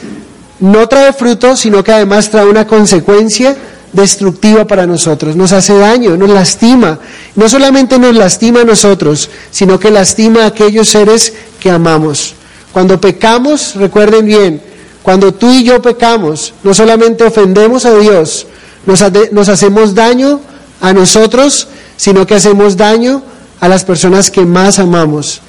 [0.61, 3.57] no trae fruto, sino que además trae una consecuencia
[3.93, 6.99] destructiva para nosotros, nos hace daño, nos lastima.
[7.37, 12.35] No solamente nos lastima a nosotros, sino que lastima a aquellos seres que amamos.
[12.73, 14.63] Cuando pecamos, recuerden bien,
[15.03, 18.47] cuando tú y yo pecamos, no solamente ofendemos a Dios,
[18.87, 20.41] nos, nos hacemos daño
[20.81, 23.23] a nosotros, sino que hacemos daño
[23.61, 25.43] a las personas que más amamos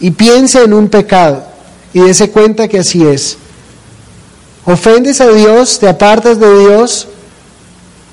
[0.00, 1.44] y piense en un pecado
[1.92, 3.36] y dése cuenta que así es.
[4.64, 7.08] Ofendes a Dios, te apartas de Dios,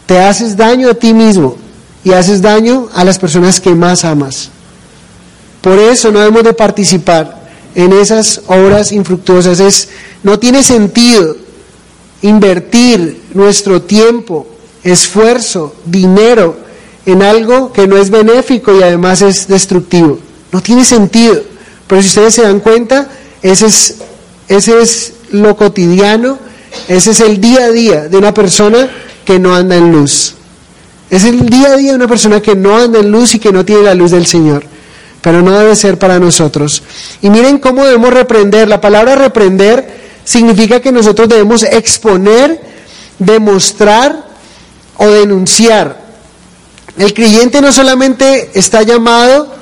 [0.07, 1.55] te haces daño a ti mismo
[2.03, 4.49] y haces daño a las personas que más amas.
[5.61, 9.59] Por eso no debemos de participar en esas obras infructuosas.
[9.59, 9.89] Es,
[10.23, 11.35] no tiene sentido
[12.21, 14.47] invertir nuestro tiempo,
[14.83, 16.57] esfuerzo, dinero,
[17.05, 20.19] en algo que no es benéfico y además es destructivo.
[20.51, 21.41] No tiene sentido.
[21.87, 23.09] Pero si ustedes se dan cuenta,
[23.41, 23.95] ese es,
[24.47, 26.39] ese es lo cotidiano,
[26.87, 28.89] ese es el día a día de una persona
[29.27, 30.35] que no anda en luz.
[31.09, 33.51] Es el día a día de una persona que no anda en luz y que
[33.51, 34.63] no tiene la luz del Señor.
[35.19, 36.81] Pero no debe ser para nosotros.
[37.21, 38.69] Y miren cómo debemos reprender.
[38.69, 39.85] La palabra reprender
[40.23, 42.61] significa que nosotros debemos exponer,
[43.19, 44.27] demostrar
[44.95, 46.01] o denunciar.
[46.97, 49.53] El creyente no solamente está llamado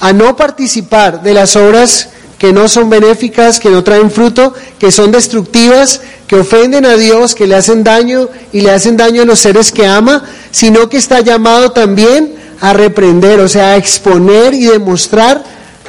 [0.00, 2.08] a no participar de las obras
[2.40, 7.34] que no son benéficas, que no traen fruto, que son destructivas, que ofenden a Dios,
[7.34, 10.96] que le hacen daño y le hacen daño a los seres que ama, sino que
[10.96, 15.44] está llamado también a reprender, o sea, a exponer y demostrar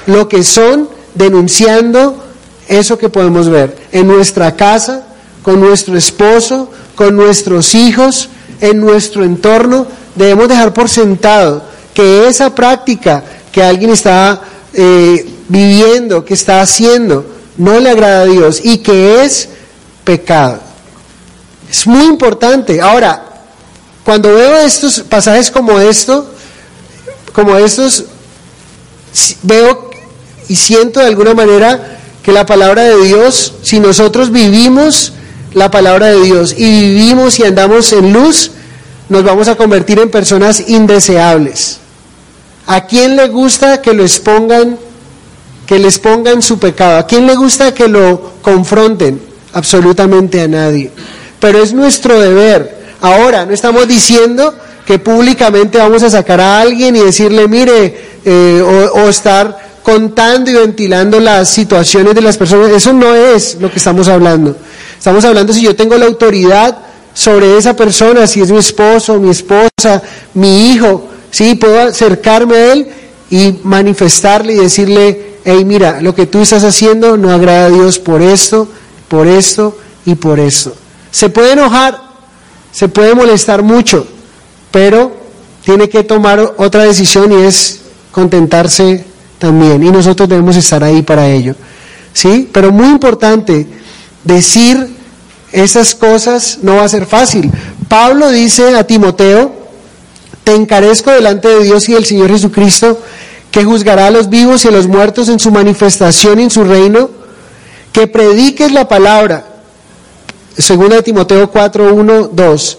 [0.07, 2.21] lo que son, denunciando
[2.67, 5.05] eso que podemos ver en nuestra casa,
[5.43, 8.27] con nuestro esposo, con nuestros hijos,
[8.59, 14.41] en nuestro entorno, debemos dejar por sentado que esa práctica que alguien está
[14.73, 17.25] eh, viviendo, que está haciendo,
[17.57, 19.49] no le agrada a Dios y que es
[20.05, 20.59] pecado.
[21.69, 22.81] Es muy importante.
[22.81, 23.23] Ahora,
[24.03, 26.33] cuando veo estos pasajes como esto,
[27.33, 28.05] como estos,
[29.43, 29.89] veo
[30.47, 35.13] y siento de alguna manera que la palabra de Dios, si nosotros vivimos
[35.53, 38.51] la palabra de Dios y vivimos y andamos en luz,
[39.09, 41.79] nos vamos a convertir en personas indeseables.
[42.67, 44.77] ¿A quién le gusta que lo expongan,
[45.71, 46.97] que les pongan su pecado?
[46.97, 49.21] ¿A quién le gusta que lo confronten?
[49.53, 50.91] Absolutamente a nadie.
[51.39, 52.77] Pero es nuestro deber.
[52.99, 54.53] Ahora, no estamos diciendo
[54.85, 60.51] que públicamente vamos a sacar a alguien y decirle, mire, eh, o, o estar contando
[60.51, 62.69] y ventilando las situaciones de las personas.
[62.71, 64.57] Eso no es lo que estamos hablando.
[64.97, 66.79] Estamos hablando si yo tengo la autoridad
[67.13, 70.01] sobre esa persona, si es mi esposo, mi esposa,
[70.33, 72.87] mi hijo, sí, puedo acercarme a él
[73.29, 77.99] y manifestarle y decirle, hey, mira, lo que tú estás haciendo no agrada a Dios
[77.99, 78.67] por esto,
[79.07, 80.73] por esto y por esto.
[81.11, 81.99] Se puede enojar,
[82.71, 84.07] se puede molestar mucho,
[84.71, 85.11] pero
[85.63, 89.05] tiene que tomar otra decisión y es contentarse
[89.37, 89.83] también.
[89.83, 91.55] Y nosotros debemos estar ahí para ello.
[92.13, 92.49] ¿Sí?
[92.51, 93.67] Pero muy importante,
[94.23, 94.95] decir
[95.51, 97.51] esas cosas no va a ser fácil.
[97.87, 99.53] Pablo dice a Timoteo,
[100.43, 102.99] te encarezco delante de Dios y del Señor Jesucristo,
[103.51, 106.63] que juzgará a los vivos y a los muertos en su manifestación y en su
[106.63, 107.09] reino,
[107.91, 109.45] que prediques la palabra.
[110.57, 112.77] Segunda de Timoteo 4, 1, 2.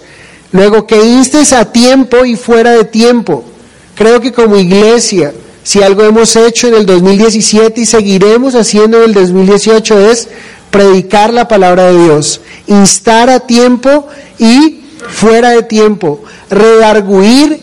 [0.53, 3.45] Luego que instes a tiempo y fuera de tiempo.
[3.95, 9.05] Creo que como iglesia, si algo hemos hecho en el 2017 y seguiremos haciendo en
[9.05, 10.29] el 2018 es
[10.71, 14.09] predicar la palabra de Dios, instar a tiempo
[14.39, 17.61] y fuera de tiempo, redarguir,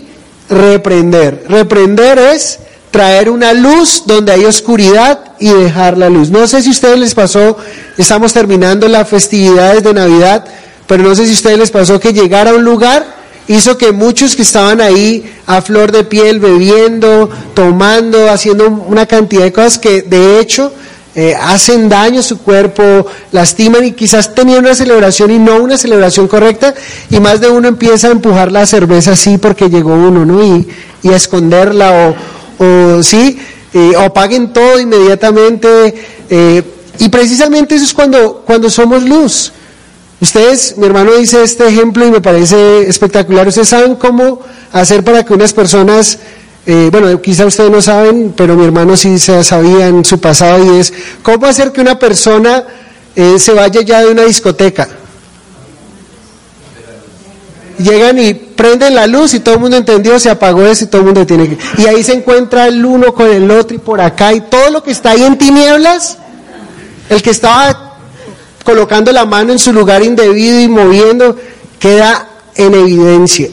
[0.49, 1.45] reprender.
[1.49, 2.59] Reprender es
[2.91, 6.29] traer una luz donde hay oscuridad y dejar la luz.
[6.29, 7.57] No sé si a ustedes les pasó,
[7.97, 10.45] estamos terminando las festividades de Navidad,
[10.87, 13.91] pero no sé si a ustedes les pasó que llegar a un lugar hizo que
[13.91, 19.79] muchos que estaban ahí a flor de piel, bebiendo, tomando, haciendo una cantidad de cosas
[19.79, 20.71] que de hecho
[21.15, 25.77] eh, hacen daño a su cuerpo, lastiman y quizás tenían una celebración y no una
[25.77, 26.75] celebración correcta
[27.09, 30.43] y más de uno empieza a empujar la cerveza así porque llegó uno, ¿no?
[30.43, 30.67] Y,
[31.01, 32.15] y a esconderla o,
[32.59, 33.39] o sí,
[33.73, 35.95] eh, o paguen todo inmediatamente.
[36.29, 36.63] Eh,
[36.99, 39.51] y precisamente eso es cuando, cuando somos luz.
[40.21, 43.47] Ustedes, mi hermano dice este ejemplo y me parece espectacular.
[43.47, 44.41] Ustedes saben cómo
[44.73, 46.19] hacer para que unas personas,
[46.65, 50.75] eh, bueno, quizá ustedes no saben, pero mi hermano sí se sabía en su pasado
[50.75, 50.93] y es
[51.23, 52.65] cómo hacer que una persona
[53.15, 54.89] eh, se vaya ya de una discoteca.
[57.79, 61.01] Llegan y prenden la luz y todo el mundo entendió, se apagó eso y todo
[61.01, 61.57] el mundo tiene que...
[61.81, 64.83] Y ahí se encuentra el uno con el otro y por acá y todo lo
[64.83, 66.17] que está ahí en tinieblas,
[67.09, 67.95] el que estaba
[68.65, 71.37] colocando la mano en su lugar indebido y moviendo,
[71.79, 73.49] queda en evidencia.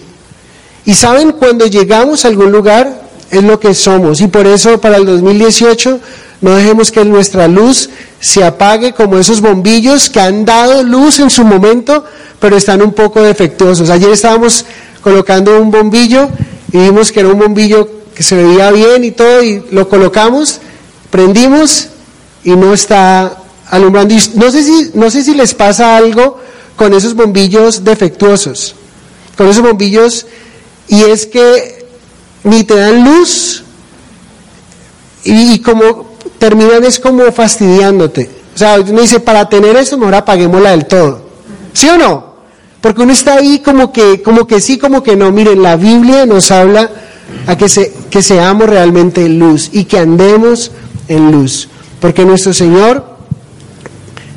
[0.85, 4.21] Y saben, cuando llegamos a algún lugar es lo que somos.
[4.21, 6.01] Y por eso para el 2018
[6.41, 11.31] no dejemos que nuestra luz se apague como esos bombillos que han dado luz en
[11.31, 12.05] su momento,
[12.40, 13.90] pero están un poco defectuosos.
[13.90, 14.64] Ayer estábamos
[15.01, 16.29] colocando un bombillo
[16.72, 20.61] y vimos que era un bombillo que se veía bien y todo, y lo colocamos,
[21.11, 21.88] prendimos
[22.44, 24.14] y no está alumbrando.
[24.35, 26.40] no sé, si, no sé si les pasa algo
[26.77, 28.75] con esos bombillos defectuosos,
[29.37, 30.27] con esos bombillos,
[30.88, 31.87] y es que
[32.44, 33.64] ni te dan luz
[35.25, 38.31] y, como terminan es como fastidiándote.
[38.55, 41.26] O sea, uno dice, para tener esto mejor apaguémosla del todo.
[41.77, 42.25] ¿Sí o no?
[42.81, 45.31] Porque uno está ahí como que, como que sí, como que no.
[45.31, 46.91] Miren, la Biblia nos habla
[47.47, 50.71] a que, se, que seamos realmente en luz y que andemos
[51.07, 51.69] en luz.
[52.01, 53.05] Porque nuestro Señor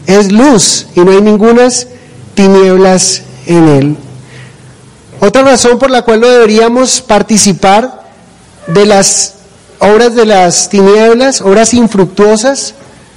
[0.05, 1.87] es luz y no hay ningunas
[2.33, 3.95] tinieblas en él.
[5.21, 8.03] Otra razón por la cual no deberíamos participar
[8.67, 9.35] de las
[9.79, 12.73] obras de las tinieblas, obras infructuosas,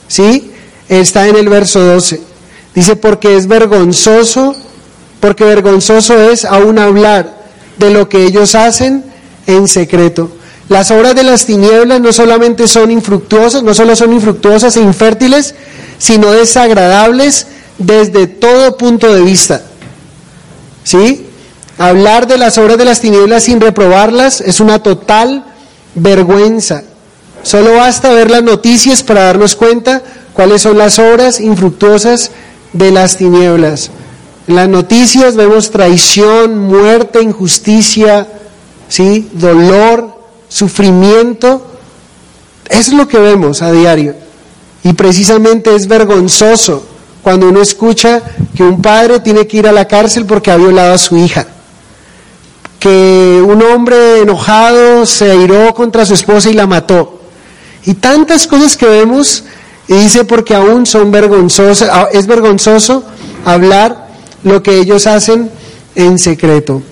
[0.06, 0.52] ¿sí?
[0.88, 2.31] Está en el verso 12.
[2.74, 4.54] Dice, porque es vergonzoso,
[5.20, 7.42] porque vergonzoso es aún hablar
[7.78, 9.04] de lo que ellos hacen
[9.46, 10.30] en secreto.
[10.68, 15.54] Las obras de las tinieblas no solamente son infructuosas, no solo son infructuosas e infértiles,
[15.98, 17.46] sino desagradables
[17.78, 19.62] desde todo punto de vista.
[20.84, 21.26] ¿Sí?
[21.78, 25.44] Hablar de las obras de las tinieblas sin reprobarlas es una total
[25.94, 26.84] vergüenza.
[27.42, 30.02] Solo basta ver las noticias para darnos cuenta
[30.32, 32.30] cuáles son las obras infructuosas
[32.72, 33.90] de las tinieblas.
[34.48, 38.26] En las noticias vemos traición, muerte, injusticia,
[38.88, 39.28] ¿sí?
[39.32, 40.18] dolor,
[40.48, 41.66] sufrimiento.
[42.68, 44.14] Es lo que vemos a diario.
[44.84, 46.84] Y precisamente es vergonzoso
[47.22, 48.20] cuando uno escucha
[48.54, 51.46] que un padre tiene que ir a la cárcel porque ha violado a su hija.
[52.80, 57.20] Que un hombre enojado se airó contra su esposa y la mató.
[57.84, 59.44] Y tantas cosas que vemos,
[59.88, 63.04] y dice porque aún son vergonzosas, ah, es vergonzoso
[63.44, 64.08] hablar
[64.44, 65.50] lo que ellos hacen
[65.94, 66.82] en secreto.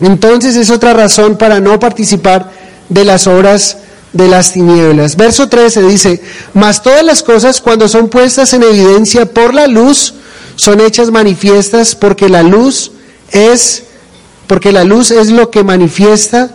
[0.00, 2.50] Entonces es otra razón para no participar
[2.88, 3.78] de las obras
[4.12, 5.16] de las tinieblas.
[5.16, 6.22] Verso 13 dice,
[6.54, 10.14] mas todas las cosas cuando son puestas en evidencia por la luz,
[10.56, 12.92] son hechas manifiestas porque la luz
[13.30, 13.84] es,
[14.46, 16.50] porque la luz es lo que manifiesta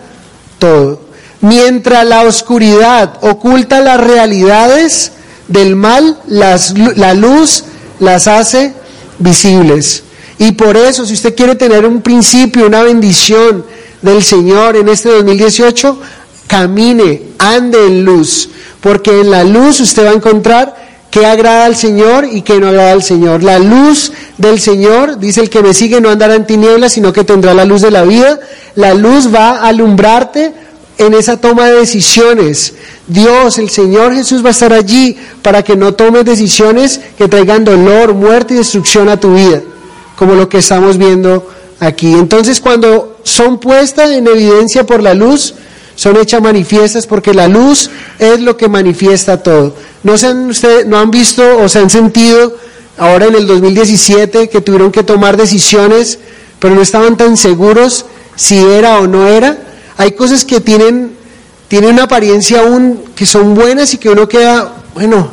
[0.59, 1.01] todo.
[1.41, 5.11] Mientras la oscuridad oculta las realidades
[5.47, 7.63] del mal, la luz
[7.99, 8.73] las hace
[9.19, 10.03] visibles.
[10.37, 13.65] Y por eso, si usted quiere tener un principio, una bendición
[14.01, 15.99] del Señor en este 2018,
[16.47, 18.49] camine, ande en luz,
[18.81, 20.75] porque en la luz usted va a encontrar
[21.09, 23.41] qué agrada al Señor y qué no agrada al Señor.
[23.41, 27.23] La luz del Señor, dice el que me sigue, no andará en tinieblas, sino que
[27.23, 28.39] tendrá la luz de la vida.
[28.75, 30.53] La luz va a alumbrarte
[30.97, 32.73] en esa toma de decisiones.
[33.07, 37.65] Dios, el Señor Jesús va a estar allí para que no tomes decisiones que traigan
[37.65, 39.61] dolor, muerte y destrucción a tu vida
[40.15, 41.47] como lo que estamos viendo
[41.79, 42.13] aquí.
[42.13, 45.53] Entonces, cuando son puestas en evidencia por la luz,
[45.95, 47.89] son hechas manifiestas porque la luz
[48.19, 49.75] es lo que manifiesta todo.
[50.03, 52.55] ¿No, se han, usted, ¿No han visto o se han sentido
[52.97, 56.19] ahora en el 2017 que tuvieron que tomar decisiones,
[56.59, 59.57] pero no estaban tan seguros si era o no era?
[59.97, 61.15] Hay cosas que tienen,
[61.67, 65.31] tienen una apariencia aún que son buenas y que uno queda, bueno,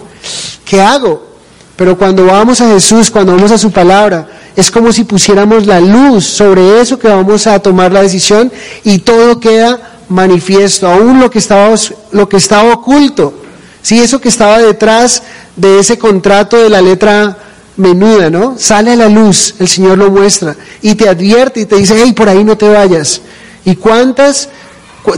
[0.65, 1.33] ¿qué hago?
[1.77, 5.81] Pero cuando vamos a Jesús, cuando vamos a su palabra, es como si pusiéramos la
[5.81, 8.53] luz sobre eso que vamos a tomar la decisión
[8.85, 11.75] y todo queda manifiesto, aún lo que estaba,
[12.13, 13.35] lo que estaba oculto,
[13.81, 13.99] ¿sí?
[13.99, 15.23] eso que estaba detrás
[15.57, 17.37] de ese contrato de la letra
[17.77, 18.57] menuda, ¿no?
[18.59, 22.13] Sale a la luz, el Señor lo muestra y te advierte y te dice, hey,
[22.13, 23.23] por ahí no te vayas.
[23.65, 24.49] ¿Y cuántas,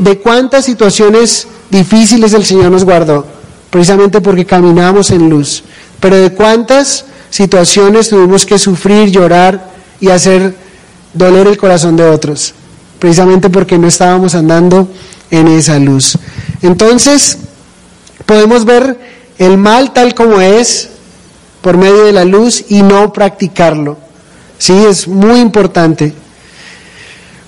[0.01, 3.27] de cuántas situaciones difíciles el Señor nos guardó?
[3.71, 5.65] Precisamente porque caminamos en luz.
[6.01, 9.71] Pero de cuántas situaciones tuvimos que sufrir, llorar
[10.01, 10.55] y hacer
[11.13, 12.55] doler el corazón de otros,
[12.99, 14.89] precisamente porque no estábamos andando
[15.31, 16.19] en esa luz.
[16.61, 17.39] Entonces,
[18.27, 18.99] podemos ver
[19.39, 20.91] el mal tal como es
[21.63, 23.97] por medio de la luz y no practicarlo.
[24.59, 26.15] Sí, es muy importante.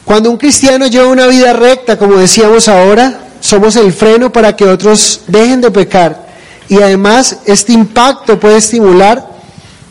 [0.07, 4.64] Cuando un cristiano lleva una vida recta, como decíamos ahora, somos el freno para que
[4.64, 6.28] otros dejen de pecar.
[6.68, 9.28] Y además este impacto puede estimular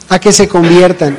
[0.07, 1.18] a que se conviertan,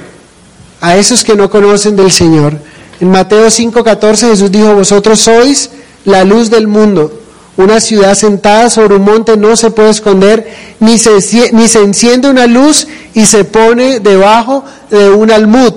[0.80, 2.54] a esos que no conocen del Señor.
[2.98, 5.68] En Mateo 5:14 Jesús dijo, vosotros sois
[6.06, 7.20] la luz del mundo.
[7.58, 11.10] Una ciudad sentada sobre un monte no se puede esconder, ni se,
[11.52, 15.74] ni se enciende una luz y se pone debajo de un almud,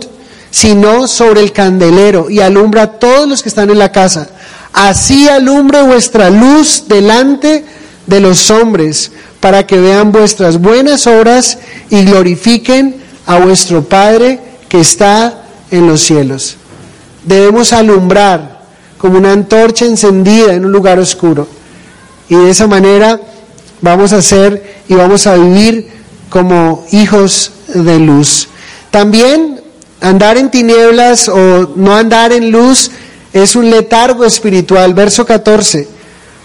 [0.51, 4.29] sino sobre el candelero y alumbra a todos los que están en la casa.
[4.73, 7.65] Así alumbre vuestra luz delante
[8.05, 12.95] de los hombres, para que vean vuestras buenas obras y glorifiquen
[13.25, 16.57] a vuestro Padre que está en los cielos.
[17.23, 18.59] Debemos alumbrar
[18.97, 21.47] como una antorcha encendida en un lugar oscuro.
[22.27, 23.19] Y de esa manera
[23.81, 25.89] vamos a ser y vamos a vivir
[26.29, 28.49] como hijos de luz.
[28.91, 29.58] También
[30.01, 32.91] andar en tinieblas o no andar en luz
[33.33, 34.93] es un letargo espiritual.
[34.93, 35.87] Verso 14.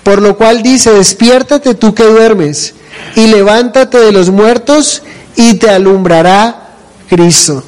[0.03, 2.75] Por lo cual dice, despiértate tú que duermes
[3.17, 5.03] y levántate de los muertos
[5.37, 6.75] y te alumbrará
[7.09, 7.65] Cristo.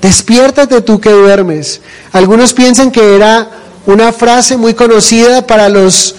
[0.00, 1.80] Despiértate tú que duermes.
[2.12, 3.50] Algunos piensan que era
[3.86, 6.14] una frase muy conocida para los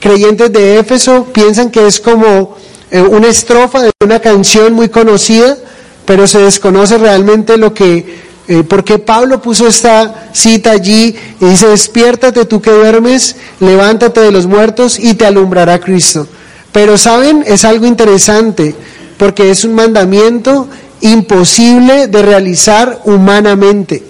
[0.00, 2.56] creyentes de Éfeso, piensan que es como
[2.90, 5.56] eh, una estrofa de una canción muy conocida,
[6.04, 11.44] pero se desconoce realmente lo que, eh, por qué Pablo puso esta cita allí y
[11.44, 16.26] dice, despiértate tú que duermes, levántate de los muertos y te alumbrará Cristo.
[16.72, 18.74] Pero saben, es algo interesante,
[19.18, 20.66] porque es un mandamiento
[21.02, 24.02] imposible de realizar humanamente.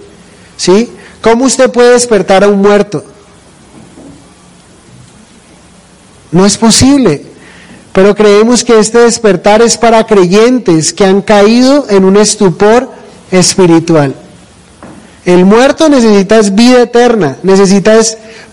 [0.57, 0.89] ¿Sí?
[1.21, 3.05] ¿Cómo usted puede despertar a un muerto?
[6.31, 7.25] No es posible.
[7.93, 12.89] Pero creemos que este despertar es para creyentes que han caído en un estupor
[13.33, 14.15] espiritual.
[15.29, 17.99] El muerto necesita vida eterna, necesita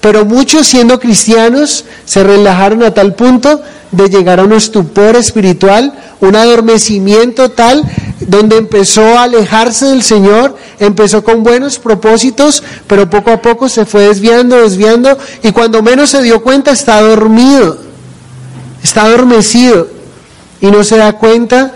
[0.01, 3.61] pero muchos siendo cristianos se relajaron a tal punto
[3.91, 7.81] de llegar a un estupor espiritual, un adormecimiento tal
[8.19, 13.85] donde empezó a alejarse del Señor, empezó con buenos propósitos, pero poco a poco se
[13.85, 17.77] fue desviando, desviando, y cuando menos se dio cuenta está dormido,
[18.83, 19.87] está adormecido.
[20.59, 21.73] y no se da cuenta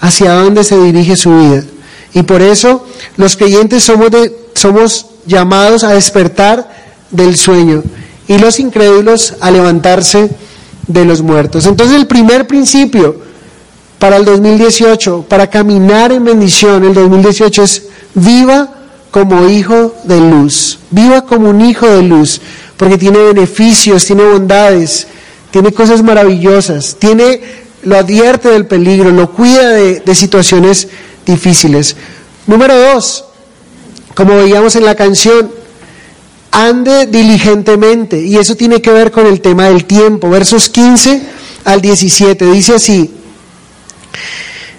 [0.00, 1.62] hacia dónde se dirige su vida.
[2.14, 2.86] Y por eso
[3.16, 6.68] los creyentes somos, de, somos llamados a despertar
[7.10, 7.82] del sueño
[8.26, 10.30] y los incrédulos a levantarse
[10.86, 11.66] de los muertos.
[11.66, 13.16] Entonces el primer principio
[13.98, 17.82] para el 2018, para caminar en bendición, el 2018 es
[18.14, 18.74] viva
[19.10, 22.40] como hijo de luz, viva como un hijo de luz,
[22.76, 25.06] porque tiene beneficios, tiene bondades,
[25.50, 27.40] tiene cosas maravillosas, tiene,
[27.82, 30.88] lo advierte del peligro, lo cuida de, de situaciones
[31.26, 31.96] difíciles.
[32.46, 33.24] Número dos,
[34.14, 35.50] como veíamos en la canción,
[36.50, 40.30] ande diligentemente, y eso tiene que ver con el tema del tiempo.
[40.30, 41.22] Versos 15
[41.64, 43.14] al 17 dice así,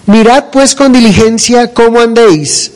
[0.06, 2.72] mirad pues con diligencia cómo andéis,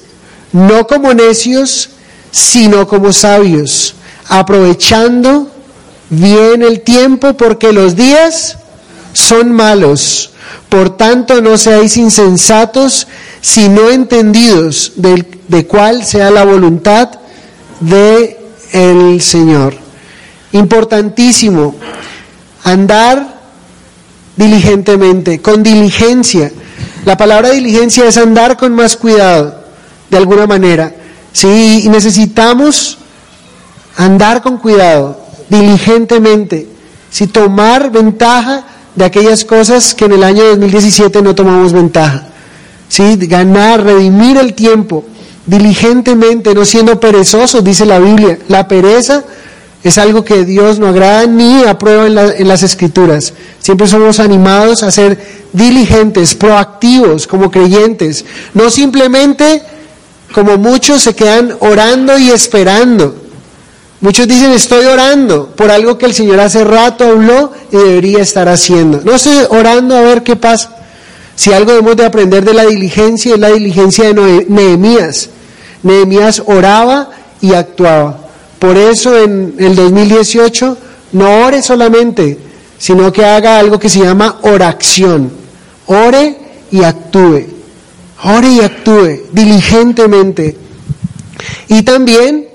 [0.51, 1.89] no como necios,
[2.31, 3.95] sino como sabios,
[4.27, 5.51] aprovechando
[6.09, 8.57] bien el tiempo, porque los días
[9.15, 10.31] son malos.
[10.69, 13.07] Por tanto, no seáis insensatos,
[13.41, 17.09] sino entendidos de, de cuál sea la voluntad
[17.79, 18.39] de
[18.71, 19.75] el Señor.
[20.51, 21.75] Importantísimo,
[22.63, 23.39] andar
[24.35, 26.51] diligentemente, con diligencia.
[27.05, 29.63] La palabra diligencia es andar con más cuidado,
[30.09, 30.93] de alguna manera.
[31.31, 32.97] Sí, necesitamos
[33.97, 36.67] andar con cuidado, diligentemente,
[37.09, 42.27] si tomar ventaja de aquellas cosas que en el año 2017 no tomamos ventaja.
[42.87, 43.17] ¿Sí?
[43.17, 45.03] Ganar, redimir el tiempo
[45.45, 48.39] diligentemente, no siendo perezosos, dice la Biblia.
[48.47, 49.23] La pereza
[49.83, 53.33] es algo que Dios no agrada ni aprueba en, la, en, las escrituras.
[53.59, 55.19] Siempre somos animados a ser
[55.53, 59.61] diligentes, proactivos como creyentes, no simplemente
[60.33, 63.24] como muchos se quedan orando y esperando.
[64.05, 68.47] Muchos dicen estoy orando por algo que el Señor hace rato habló y debería estar
[68.47, 69.01] haciendo.
[69.03, 70.77] No estoy orando a ver qué pasa.
[71.35, 75.31] Si algo debemos de aprender de la diligencia es la diligencia de Nehemías.
[75.81, 77.09] Nehemías oraba
[77.41, 78.19] y actuaba.
[78.59, 80.77] Por eso en el 2018
[81.13, 82.37] no ore solamente,
[82.77, 85.31] sino que haga algo que se llama oración.
[85.87, 86.37] Ore
[86.69, 87.47] y actúe.
[88.23, 90.55] Ore y actúe diligentemente.
[91.69, 92.54] Y también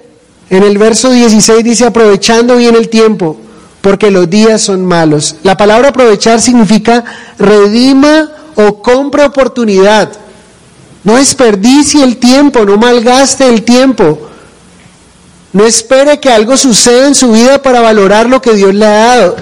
[0.50, 3.38] en el verso 16 dice aprovechando bien el tiempo,
[3.80, 5.36] porque los días son malos.
[5.44, 7.04] La palabra aprovechar significa
[7.38, 10.10] redima o compre oportunidad.
[11.04, 14.18] No desperdicie el tiempo, no malgaste el tiempo.
[15.52, 19.06] No espere que algo suceda en su vida para valorar lo que Dios le ha
[19.06, 19.36] dado.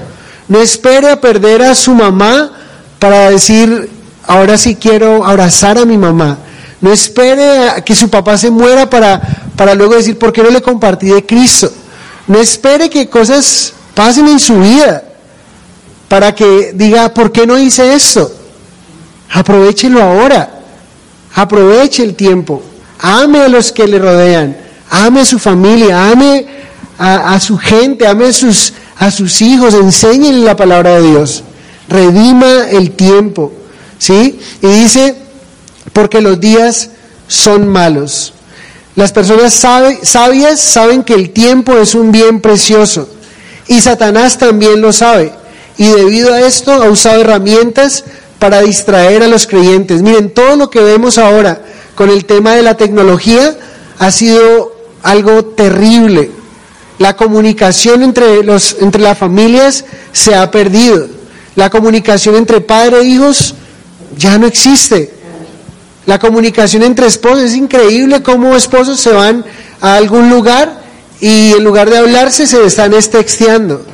[0.46, 2.52] No espere a perder a su mamá
[2.98, 3.90] para decir,
[4.26, 6.38] ahora sí quiero abrazar a mi mamá.
[6.80, 9.20] No espere a que su papá se muera para,
[9.58, 11.68] para luego decir, ¿por qué no le compartí de Cristo?
[12.28, 15.02] No espere que cosas pasen en su vida
[16.06, 18.32] para que diga, ¿por qué no hice esto?
[19.32, 20.60] Aprovechelo ahora.
[21.34, 22.62] Aproveche el tiempo.
[23.00, 24.56] Ame a los que le rodean.
[24.90, 26.08] Ame a su familia.
[26.12, 26.46] Ame
[26.96, 28.06] a, su gente.
[28.06, 29.74] Ame a sus, a sus hijos.
[29.74, 31.42] Enséñenle la palabra de Dios.
[31.88, 33.52] Redima el tiempo.
[33.98, 34.38] ¿Sí?
[34.62, 35.16] Y dice,
[35.92, 36.90] porque los días
[37.26, 38.34] son malos.
[38.98, 43.08] Las personas sabias saben que el tiempo es un bien precioso.
[43.68, 45.32] Y Satanás también lo sabe.
[45.76, 48.02] Y debido a esto ha usado herramientas
[48.40, 50.02] para distraer a los creyentes.
[50.02, 51.62] Miren, todo lo que vemos ahora
[51.94, 53.56] con el tema de la tecnología
[54.00, 54.74] ha sido
[55.04, 56.32] algo terrible.
[56.98, 61.06] La comunicación entre, los, entre las familias se ha perdido.
[61.54, 63.54] La comunicación entre padre e hijos
[64.16, 65.17] ya no existe.
[66.08, 69.44] La comunicación entre esposos, es increíble cómo esposos se van
[69.78, 70.80] a algún lugar
[71.20, 73.84] y en lugar de hablarse se están texteando.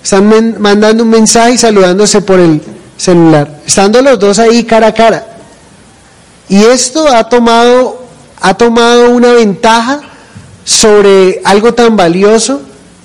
[0.00, 2.62] Están mandando un mensaje y saludándose por el,
[2.96, 5.26] celular, estando los dos ahí cara a cara.
[6.48, 8.04] Y esto ha tomado,
[8.40, 10.02] ha tomado una ventaja
[10.64, 12.62] sobre algo tan valioso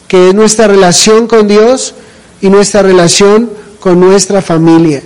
[0.08, 1.96] que es nuestra relación con Dios
[2.42, 5.02] y nuestra relación con nuestra familia.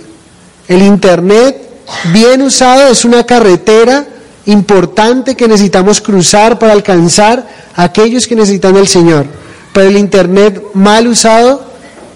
[0.68, 1.71] El Internet,
[2.12, 4.06] bien usado, es una carretera
[4.46, 9.26] importante que necesitamos cruzar para alcanzar a aquellos que necesitan el Señor.
[9.72, 11.64] Pero el Internet mal usado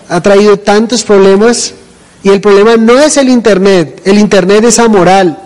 [0.08, 1.74] ha traído tantos problemas
[2.22, 5.38] y el problema no es el Internet, el Internet es amoral.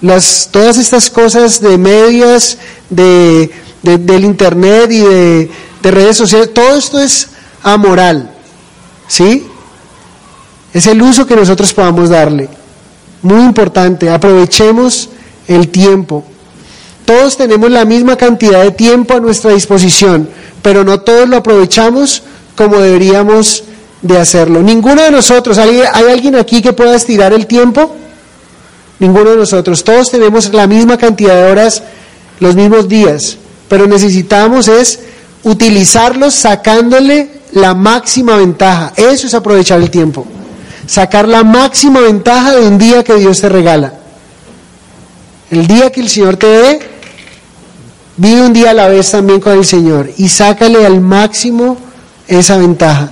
[0.00, 2.58] Las, todas estas cosas de medios,
[2.90, 3.50] de,
[3.82, 5.50] de, del Internet y de,
[5.82, 7.28] de redes sociales, todo esto es
[7.62, 8.30] amoral.
[9.06, 9.46] ¿Sí?
[10.72, 12.48] Es el uso que nosotros podamos darle.
[13.22, 15.08] Muy importante, aprovechemos
[15.46, 16.24] el tiempo.
[17.04, 20.28] Todos tenemos la misma cantidad de tiempo a nuestra disposición,
[20.62, 22.22] pero no todos lo aprovechamos
[22.54, 23.64] como deberíamos
[24.02, 24.62] de hacerlo.
[24.62, 27.96] Ninguno de nosotros, ¿hay, ¿hay alguien aquí que pueda estirar el tiempo?
[28.98, 29.82] Ninguno de nosotros.
[29.84, 31.82] Todos tenemos la misma cantidad de horas,
[32.40, 33.36] los mismos días,
[33.68, 35.00] pero necesitamos es
[35.44, 38.92] utilizarlos sacándole la máxima ventaja.
[38.96, 40.26] Eso es aprovechar el tiempo.
[40.88, 43.92] Sacar la máxima ventaja de un día que Dios te regala.
[45.50, 46.80] El día que el Señor te dé,
[48.16, 51.76] vive un día a la vez también con el Señor y sácale al máximo
[52.26, 53.10] esa ventaja.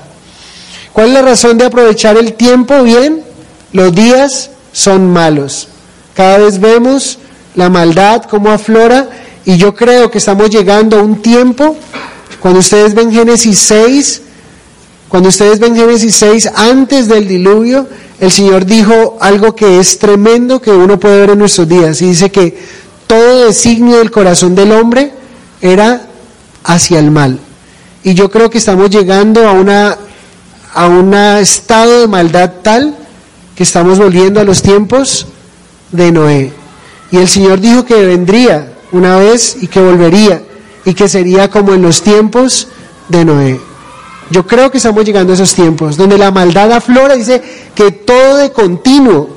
[0.95, 3.23] ¿Cuál es la razón de aprovechar el tiempo bien?
[3.73, 5.69] Los días son malos.
[6.15, 7.19] Cada vez vemos
[7.57, 9.11] la maldad como aflora
[9.45, 11.77] y yo creo que estamos llegando a un tiempo,
[12.41, 14.23] cuando ustedes ven Génesis 6,
[15.09, 17.87] cuando ustedes ven Génesis 6, antes del diluvio,
[18.19, 22.01] el Señor dijo algo que es tremendo que uno puede ver en nuestros días.
[22.03, 22.59] Y dice que
[23.07, 25.13] todo designio del corazón del hombre
[25.61, 26.07] era
[26.65, 27.39] hacia el mal.
[28.03, 29.97] Y yo creo que estamos llegando a una
[30.75, 32.95] a un estado de maldad tal
[33.55, 35.27] que estamos volviendo a los tiempos
[35.91, 36.53] de Noé.
[37.11, 40.43] Y el Señor dijo que vendría una vez y que volvería
[40.85, 42.69] y que sería como en los tiempos
[43.09, 43.61] de Noé.
[44.31, 47.43] Yo creo que estamos llegando a esos tiempos donde la maldad aflora, dice
[47.75, 49.31] que todo de continuo.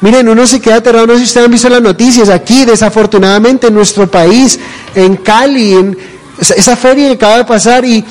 [0.00, 3.66] Miren, uno se queda aterrado, no sé si ustedes han visto las noticias aquí, desafortunadamente
[3.66, 4.58] en nuestro país,
[4.94, 5.98] en Cali, en
[6.38, 8.04] esa feria que acaba de pasar y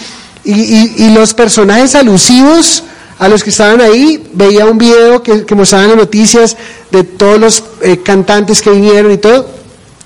[1.13, 2.83] los personajes alusivos
[3.19, 6.55] a los que estaban ahí, veía un video que, que mostraban las noticias
[6.89, 9.45] de todos los eh, cantantes que vinieron y todo,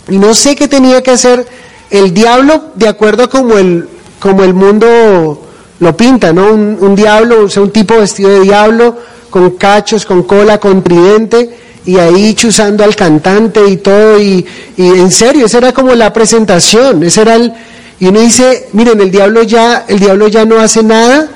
[0.09, 1.47] y no sé qué tenía que hacer
[1.91, 3.88] el diablo de acuerdo a como el,
[4.20, 5.42] como el mundo
[5.84, 6.53] lo pinta, ¿no?
[6.53, 8.97] Un, diablo, o sea, un tipo vestido de diablo,
[9.29, 14.45] con cachos, con cola, con tridente, y ahí chuzando al cantante y todo, y,
[14.77, 17.53] y en serio, esa era como la presentación, ese era el,
[17.99, 21.29] y uno dice, miren, el diablo ya, el diablo ya no hace nada,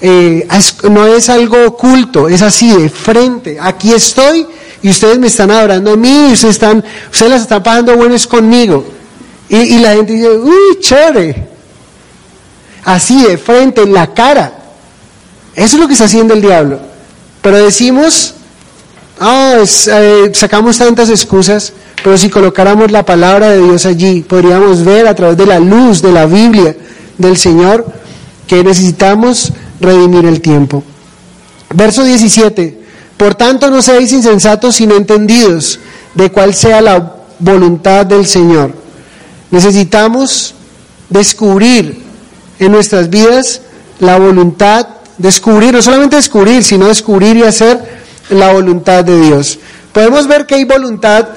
[0.00, 0.46] eh,
[0.90, 3.58] no es algo oculto, es así de frente.
[3.60, 4.46] Aquí estoy
[4.82, 8.26] y ustedes me están adorando a mí, y ustedes están, ustedes las están pasando buenas
[8.26, 8.84] conmigo.
[9.48, 11.55] Y, la gente dice, uy, chévere.
[12.86, 14.52] Así de frente, en la cara.
[15.56, 16.78] Eso es lo que está haciendo el diablo.
[17.42, 18.34] Pero decimos,
[19.18, 19.60] ah,
[20.32, 21.72] sacamos tantas excusas.
[22.04, 26.00] Pero si colocáramos la palabra de Dios allí, podríamos ver a través de la luz
[26.00, 26.76] de la Biblia
[27.18, 27.84] del Señor
[28.46, 30.84] que necesitamos redimir el tiempo.
[31.74, 32.82] Verso 17.
[33.16, 35.80] Por tanto no seáis insensatos sino entendidos
[36.14, 38.72] de cuál sea la voluntad del Señor.
[39.50, 40.54] Necesitamos
[41.10, 42.05] descubrir
[42.58, 43.62] en nuestras vidas
[43.98, 44.86] la voluntad,
[45.18, 47.80] descubrir, no solamente descubrir, sino descubrir y hacer
[48.30, 49.58] la voluntad de Dios.
[49.92, 51.28] Podemos ver que hay voluntad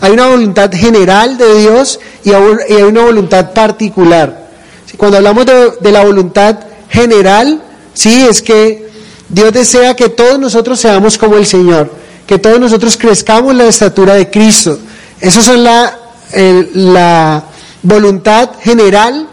[0.00, 4.46] hay una voluntad general de Dios y hay una voluntad particular.
[4.96, 6.58] Cuando hablamos de, la voluntad
[6.88, 7.62] general,
[7.94, 8.88] sí, es que
[9.28, 11.90] Dios desea que todos nosotros seamos como el Señor,
[12.26, 14.78] que todos nosotros crezcamos la estatura de Cristo.
[15.20, 15.98] Esa es la,
[16.74, 17.44] la
[17.82, 19.28] voluntad general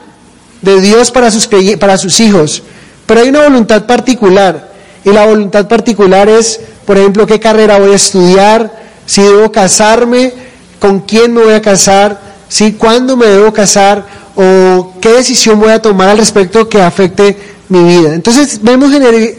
[0.64, 1.48] de Dios para sus,
[1.80, 2.64] para sus hijos.
[3.06, 4.72] Pero hay una voluntad particular.
[5.06, 10.34] Y la voluntad particular es, por ejemplo, qué carrera voy a estudiar, si debo casarme,
[10.80, 12.74] con quién me voy a casar, ¿sí?
[12.74, 14.06] cuándo me debo casar
[14.36, 17.38] o qué decisión voy a tomar al respecto que afecte
[17.68, 18.14] mi vida.
[18.14, 18.92] Entonces vemos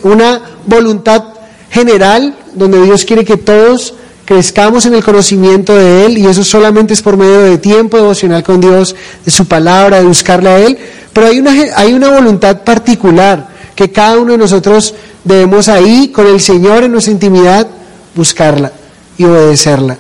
[0.03, 1.25] una voluntad
[1.71, 3.95] general donde Dios quiere que todos
[4.25, 8.43] crezcamos en el conocimiento de Él y eso solamente es por medio de tiempo devocional
[8.43, 8.95] con Dios,
[9.25, 10.79] de su palabra, de buscarle a Él,
[11.13, 14.95] pero hay una, hay una voluntad particular que cada uno de nosotros
[15.25, 17.67] debemos ahí con el Señor en nuestra intimidad
[18.15, 18.73] buscarla
[19.19, 19.99] y obedecerla.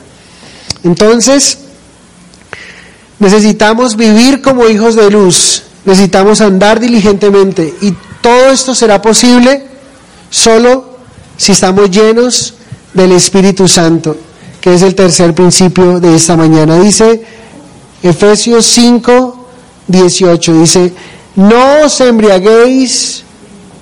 [0.82, 1.58] Entonces,
[3.18, 9.66] necesitamos vivir como hijos de luz, necesitamos andar diligentemente y todo esto será posible
[10.30, 10.98] solo
[11.36, 12.54] si estamos llenos
[12.94, 14.16] del Espíritu Santo,
[14.60, 16.78] que es el tercer principio de esta mañana.
[16.78, 17.22] Dice
[18.02, 19.46] Efesios 5,
[19.88, 20.92] 18, dice,
[21.36, 23.24] no os embriaguéis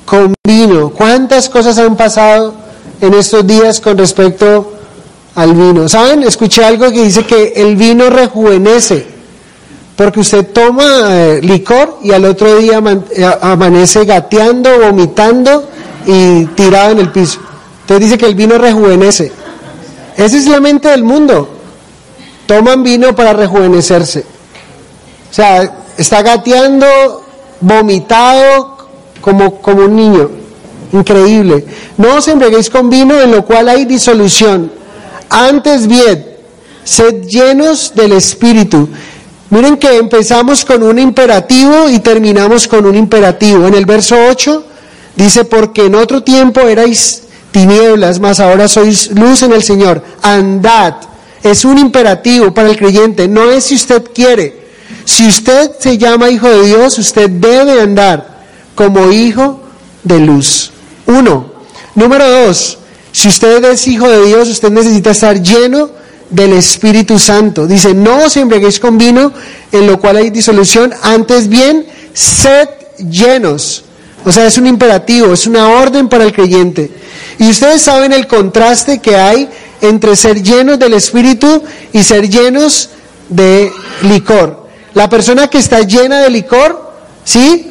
[0.04, 0.90] con vino.
[0.90, 2.54] ¿Cuántas cosas han pasado
[3.02, 4.72] en estos días con respecto
[5.34, 5.88] al vino.
[5.88, 6.22] ¿Saben?
[6.22, 9.06] Escuché algo que dice que el vino rejuvenece,
[9.96, 15.68] porque usted toma eh, licor y al otro día eh, amanece gateando, vomitando
[16.06, 17.40] y tirado en el piso.
[17.83, 19.33] Entonces dice que el vino rejuvenece.
[20.16, 21.49] Esa es la mente del mundo.
[22.47, 24.24] Toman vino para rejuvenecerse.
[25.30, 26.87] O sea, está gateando,
[27.61, 28.78] vomitado
[29.20, 30.30] como, como un niño.
[30.93, 31.64] Increíble.
[31.97, 34.70] No os embriaguéis con vino en lo cual hay disolución
[35.30, 36.26] antes bien,
[36.85, 38.87] sed llenos del Espíritu.
[39.49, 43.66] Miren que empezamos con un imperativo y terminamos con un imperativo.
[43.66, 44.64] En el verso 8
[45.16, 50.03] Dice, porque en otro tiempo erais tinieblas, mas ahora sois luz en el Señor.
[50.22, 50.94] Andad.
[51.42, 54.62] Es un imperativo para el creyente, no es si usted quiere.
[55.05, 58.44] Si usted se llama hijo de Dios, usted debe andar
[58.74, 59.61] como hijo
[60.05, 60.70] de luz.
[61.07, 61.53] Uno.
[61.94, 62.78] Número dos,
[63.11, 65.90] si usted es hijo de Dios, usted necesita estar lleno
[66.30, 67.66] del Espíritu Santo.
[67.66, 69.32] Dice, no os embriaguéis con vino,
[69.70, 73.84] en lo cual hay disolución, antes bien, sed llenos.
[74.24, 76.90] O sea, es un imperativo, es una orden para el creyente.
[77.38, 79.48] Y ustedes saben el contraste que hay
[79.80, 81.62] entre ser llenos del Espíritu
[81.92, 82.90] y ser llenos
[83.28, 84.68] de licor.
[84.94, 86.92] La persona que está llena de licor,
[87.24, 87.70] ¿sí?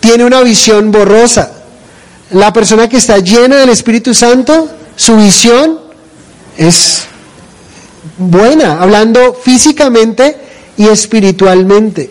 [0.00, 1.52] Tiene una visión borrosa.
[2.30, 5.78] La persona que está llena del Espíritu Santo, su visión
[6.56, 7.02] es
[8.16, 10.36] buena, hablando físicamente
[10.76, 12.10] y espiritualmente.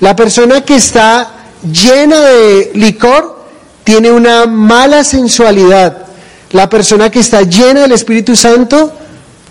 [0.00, 3.44] La persona que está llena de licor
[3.84, 6.06] tiene una mala sensualidad.
[6.52, 8.92] La persona que está llena del Espíritu Santo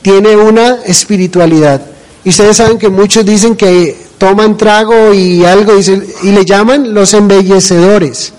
[0.02, 1.82] tiene una espiritualidad.
[2.24, 7.14] Y ustedes saben que muchos dicen que toman trago y algo y, le llaman los
[7.14, 8.34] embellecedores.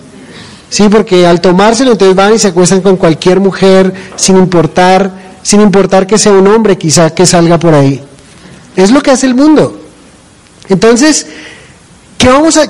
[0.69, 5.11] Sí, porque al tomárselo entonces van y se acuestan con cualquier mujer sin importar,
[5.43, 8.01] sin importar que sea un hombre quizá que salga por ahí.
[8.77, 9.81] Es lo que hace el mundo.
[10.69, 11.27] Entonces,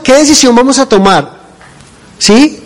[0.03, 1.41] ¿qué, decisión vamos a tomar?
[2.19, 2.63] ¿Sí?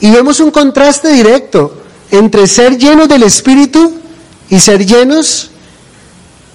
[0.00, 3.94] Y vemos un contraste directo entre ser llenos del Espíritu
[4.48, 5.50] y ser llenos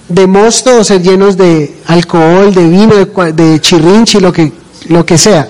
[0.08, 4.52] de mosto o ser llenos de alcohol, de vino, de, de chirrinchi, lo que,
[4.90, 5.50] lo que sea.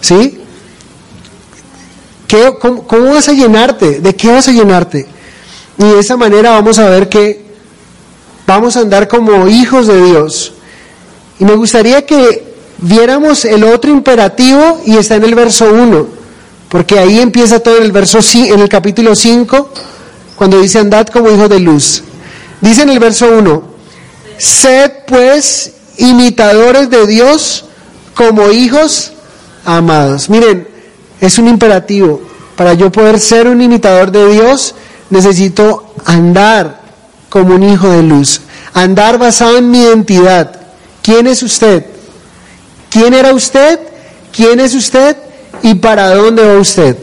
[0.00, 0.40] ¿Sí?
[2.26, 4.00] ¿Qué, cómo, cómo, vas a llenarte?
[4.00, 5.06] ¿De qué vas a llenarte?
[5.78, 7.44] Y de esa manera vamos a ver que
[8.46, 10.54] vamos a andar como hijos de Dios.
[11.38, 12.51] Y me gustaría que
[12.82, 16.06] viéramos el otro imperativo y está en el verso 1,
[16.68, 19.70] porque ahí empieza todo en el verso en el capítulo 5,
[20.36, 22.02] cuando dice andad como hijos de luz.
[22.60, 23.62] Dice en el verso 1,
[24.38, 27.64] sed pues imitadores de Dios
[28.14, 29.12] como hijos
[29.64, 30.28] amados.
[30.28, 30.68] Miren,
[31.20, 32.20] es un imperativo.
[32.56, 34.74] Para yo poder ser un imitador de Dios,
[35.10, 36.80] necesito andar
[37.28, 38.42] como un hijo de luz.
[38.74, 40.60] Andar basado en mi identidad.
[41.02, 41.91] ¿Quién es usted?
[42.92, 43.80] ¿Quién era usted?
[44.32, 45.16] ¿Quién es usted?
[45.62, 46.96] ¿Y para dónde va usted?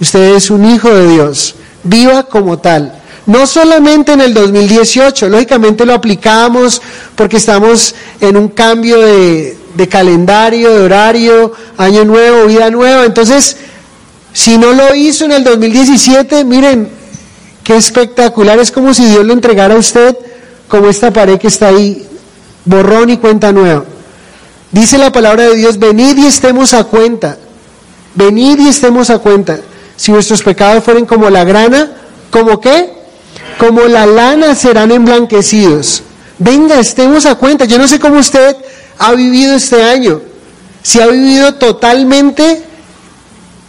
[0.00, 1.54] Usted es un hijo de Dios.
[1.82, 6.80] Viva como tal no solamente en el 2018, lógicamente lo aplicamos
[7.16, 13.04] porque estamos en un cambio de, calendario, de horario, año nuevo, vida nueva.
[13.04, 13.56] Entonces,
[14.32, 16.88] si no lo hizo en el 2017, miren,
[17.64, 18.60] qué espectacular.
[18.60, 20.16] Es como si Dios lo entregara a usted
[20.68, 22.06] como esta pared que está ahí,
[22.64, 23.84] borrón y cuenta nueva.
[24.72, 27.38] Dice la palabra de Dios, venid y estemos a cuenta.
[28.14, 29.58] Venid y estemos a cuenta.
[29.96, 31.92] Si nuestros pecados fueren como la grana,
[32.30, 32.96] ¿como qué?
[33.58, 36.02] como la lana serán emblanquecidos.
[36.38, 37.64] Venga, estemos a cuenta.
[37.64, 38.56] Yo no sé cómo usted
[38.98, 40.20] ha vivido este año.
[40.82, 42.62] Si ha vivido totalmente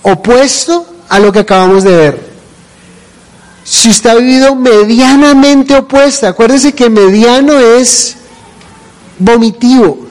[0.02, 2.28] opuesto a lo que acabamos de ver.
[3.64, 8.16] Si usted ha vivido medianamente opuesta, acuérdese que mediano es
[9.20, 10.07] vomitivo.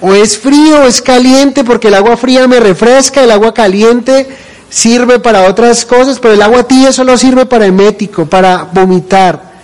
[0.00, 4.28] O es frío o es caliente porque el agua fría me refresca, el agua caliente
[4.68, 9.54] sirve para otras cosas, pero el agua tibia solo sirve para emético, para vomitar.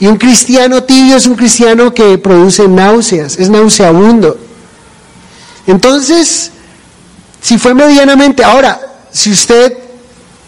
[0.00, 4.36] Y un cristiano tibio es un cristiano que produce náuseas, es nauseabundo.
[5.66, 6.50] Entonces,
[7.40, 8.80] si fue medianamente, ahora,
[9.12, 9.78] si usted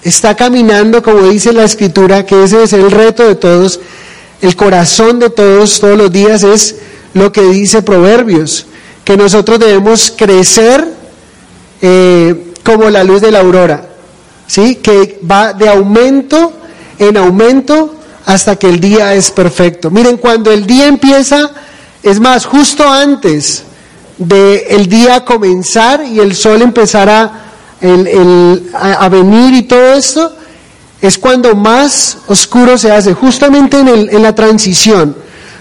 [0.02, 3.80] está caminando, como dice la escritura, que ese es el reto de todos,
[4.40, 6.76] el corazón de todos todos los días es
[7.14, 8.66] lo que dice Proverbios,
[9.04, 10.88] que nosotros debemos crecer
[11.82, 13.86] eh, como la luz de la aurora,
[14.46, 14.76] ¿sí?
[14.76, 16.52] Que va de aumento
[16.98, 17.94] en aumento
[18.24, 19.90] hasta que el día es perfecto.
[19.90, 21.50] Miren, cuando el día empieza,
[22.02, 23.64] es más, justo antes
[24.16, 27.44] de el día comenzar y el sol empezar a,
[28.72, 30.34] a, venir y todo esto,
[31.02, 35.16] es cuando más oscuro se hace, justamente en, en la transición.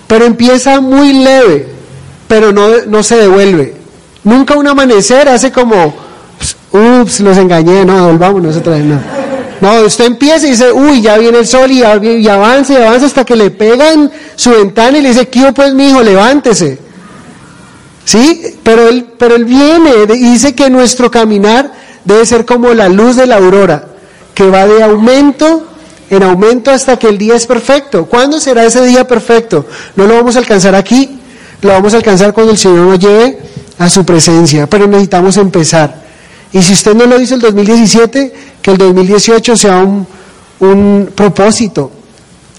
[0.07, 1.72] Pero empieza muy leve,
[2.27, 3.75] pero no, no se devuelve.
[4.23, 5.93] Nunca un amanecer hace como
[6.71, 8.99] ups, los engañé, no, volvámonos otra vez, no.
[9.61, 13.23] No, usted empieza y dice, uy, ya viene el sol y, avanza y avanza hasta
[13.23, 16.03] que le pegan su ventana y le dice, ¿qué pues mi hijo?
[16.03, 16.79] Levántese.
[18.03, 18.57] ¿Sí?
[18.61, 21.71] Pero él, pero él viene y dice que nuestro caminar
[22.03, 23.85] debe ser como la luz de la aurora,
[24.33, 25.65] que va de aumento
[26.09, 28.05] en aumento hasta que el día es perfecto.
[28.05, 29.65] ¿Cuándo será ese día perfecto?
[29.95, 31.19] No lo vamos a alcanzar aquí,
[31.63, 33.37] lo vamos a alcanzar cuando el Señor nos lleve
[33.77, 36.03] a su presencia, pero necesitamos empezar.
[36.51, 40.05] Y si usted no lo hizo el 2017, que el 2018 sea un,
[40.59, 41.91] un propósito,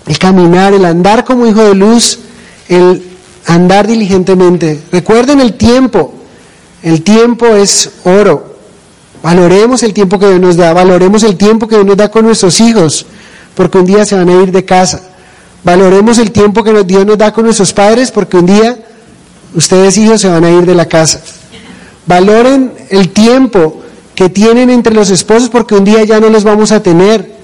[0.07, 2.19] el caminar, el andar como hijo de luz,
[2.69, 3.03] el
[3.47, 4.81] andar diligentemente.
[4.91, 6.13] Recuerden el tiempo,
[6.83, 8.55] el tiempo es oro.
[9.23, 12.27] Valoremos el tiempo que Dios nos da, valoremos el tiempo que Dios nos da con
[12.27, 13.07] nuestros hijos,
[13.55, 15.01] porque un día se van a ir de casa.
[15.63, 18.77] Valoremos el tiempo que Dios nos da con nuestros padres, porque un día
[19.55, 21.21] ustedes hijos se van a ir de la casa.
[22.07, 23.83] Valoren el tiempo
[24.15, 27.35] que tienen entre los esposos, porque un día ya no los vamos a tener.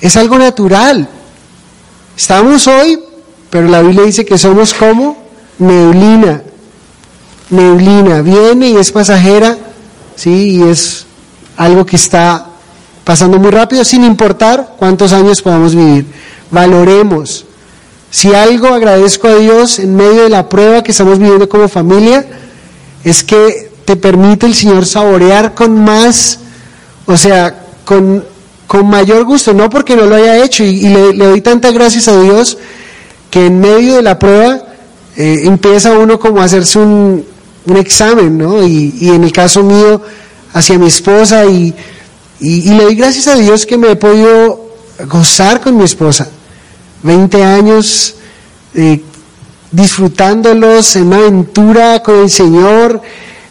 [0.00, 1.08] Es algo natural.
[2.16, 2.98] Estamos hoy,
[3.50, 5.16] pero la Biblia dice que somos como
[5.58, 6.42] neblina.
[7.50, 9.56] Neblina viene y es pasajera,
[10.16, 11.06] sí, y es
[11.56, 12.46] algo que está
[13.04, 16.06] pasando muy rápido sin importar cuántos años podamos vivir.
[16.50, 17.44] Valoremos.
[18.16, 22.24] Si algo agradezco a Dios en medio de la prueba que estamos viviendo como familia,
[23.04, 26.38] es que te permite el Señor saborear con más,
[27.04, 28.24] o sea, con,
[28.66, 32.18] con mayor gusto, no porque no lo haya hecho, y, le, doy tantas gracias a
[32.18, 32.56] Dios
[33.30, 34.62] que en medio de la prueba
[35.14, 37.22] eh, empieza uno como a hacerse un,
[37.66, 38.66] un examen, ¿no?
[38.66, 40.00] Y, y, en el caso mío,
[40.54, 41.74] hacia mi esposa, y,
[42.40, 44.70] y, le doy gracias a Dios que me he podido
[45.06, 46.30] gozar con mi esposa.
[47.06, 48.16] 20 años
[48.74, 49.02] eh,
[49.70, 53.00] disfrutándolos en una aventura con el Señor,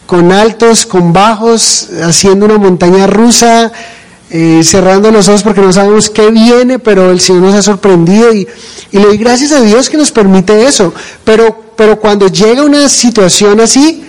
[0.06, 3.72] con altos, con bajos, haciendo una montaña rusa,
[4.30, 8.32] eh, cerrando los ojos porque no sabemos qué viene, pero el Señor nos ha sorprendido
[8.32, 8.46] y,
[8.92, 10.92] y le doy gracias a Dios que nos permite eso.
[11.24, 14.04] Pero, pero cuando llega una situación así,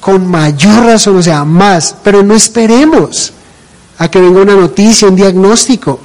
[0.00, 3.32] con mayor razón, o sea, más, pero no esperemos
[3.96, 5.98] a que venga una noticia, un diagnóstico,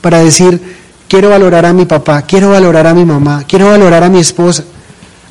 [0.00, 0.60] para decir,
[1.08, 4.64] quiero valorar a mi papá, quiero valorar a mi mamá, quiero valorar a mi esposa.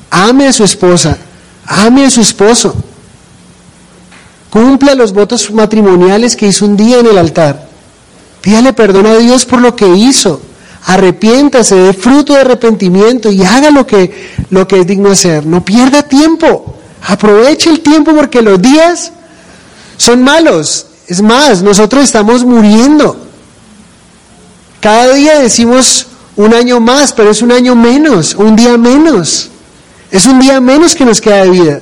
[0.10, 1.18] Ame a su esposa,
[1.66, 2.76] ame a su esposo.
[4.50, 7.68] Cumpla los votos matrimoniales que hizo un día en el altar.
[8.42, 10.42] Pídale perdón a Dios por lo que hizo.
[10.86, 15.46] Arrepiéntase, dé fruto de arrepentimiento y haga lo que, lo que es digno hacer.
[15.46, 16.76] No pierda tiempo.
[17.06, 19.12] Aproveche el tiempo porque los días
[19.98, 20.88] son malos.
[21.08, 23.27] Es más, nosotros estamos muriendo.
[24.80, 29.50] Cada día decimos un año más, pero es un año menos, un día menos.
[30.12, 31.80] Es un día menos que nos queda de vida.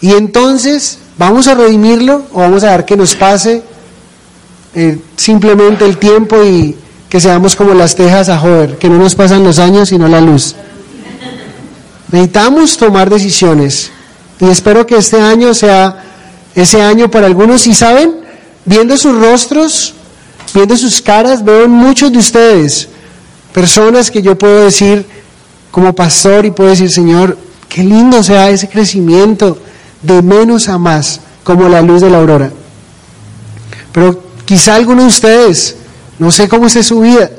[0.00, 3.62] Y entonces, ¿vamos a redimirlo o vamos a dar que nos pase
[4.74, 6.76] eh, simplemente el tiempo y
[7.08, 10.20] que seamos como las tejas a joder, que no nos pasan los años sino la
[10.20, 10.54] luz?
[12.10, 13.90] Necesitamos tomar decisiones
[14.40, 16.02] y espero que este año sea
[16.54, 17.66] ese año para algunos.
[17.66, 18.16] Y saben,
[18.64, 19.94] viendo sus rostros,
[20.54, 22.88] viendo sus caras, veo en muchos de ustedes
[23.52, 25.04] personas que yo puedo decir
[25.70, 27.36] como pastor y puedo decir, Señor,
[27.68, 29.58] qué lindo sea ese crecimiento
[30.02, 32.50] de menos a más, como la luz de la aurora.
[33.92, 35.76] Pero quizá alguno de ustedes,
[36.18, 37.30] no sé cómo es su vida,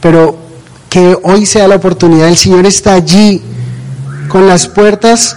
[0.00, 0.38] pero
[0.88, 3.42] que hoy sea la oportunidad, el Señor está allí
[4.28, 5.36] con las puertas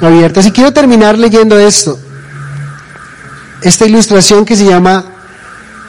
[0.00, 0.46] abiertas.
[0.46, 1.98] Y quiero terminar leyendo esto,
[3.62, 5.04] esta ilustración que se llama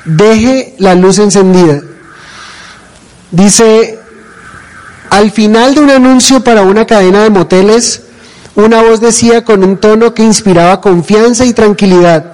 [0.09, 1.81] Deje la luz encendida.
[3.29, 3.99] Dice,
[5.11, 8.01] al final de un anuncio para una cadena de moteles,
[8.55, 12.25] una voz decía con un tono que inspiraba confianza y tranquilidad,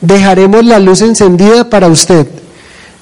[0.00, 2.26] dejaremos la luz encendida para usted.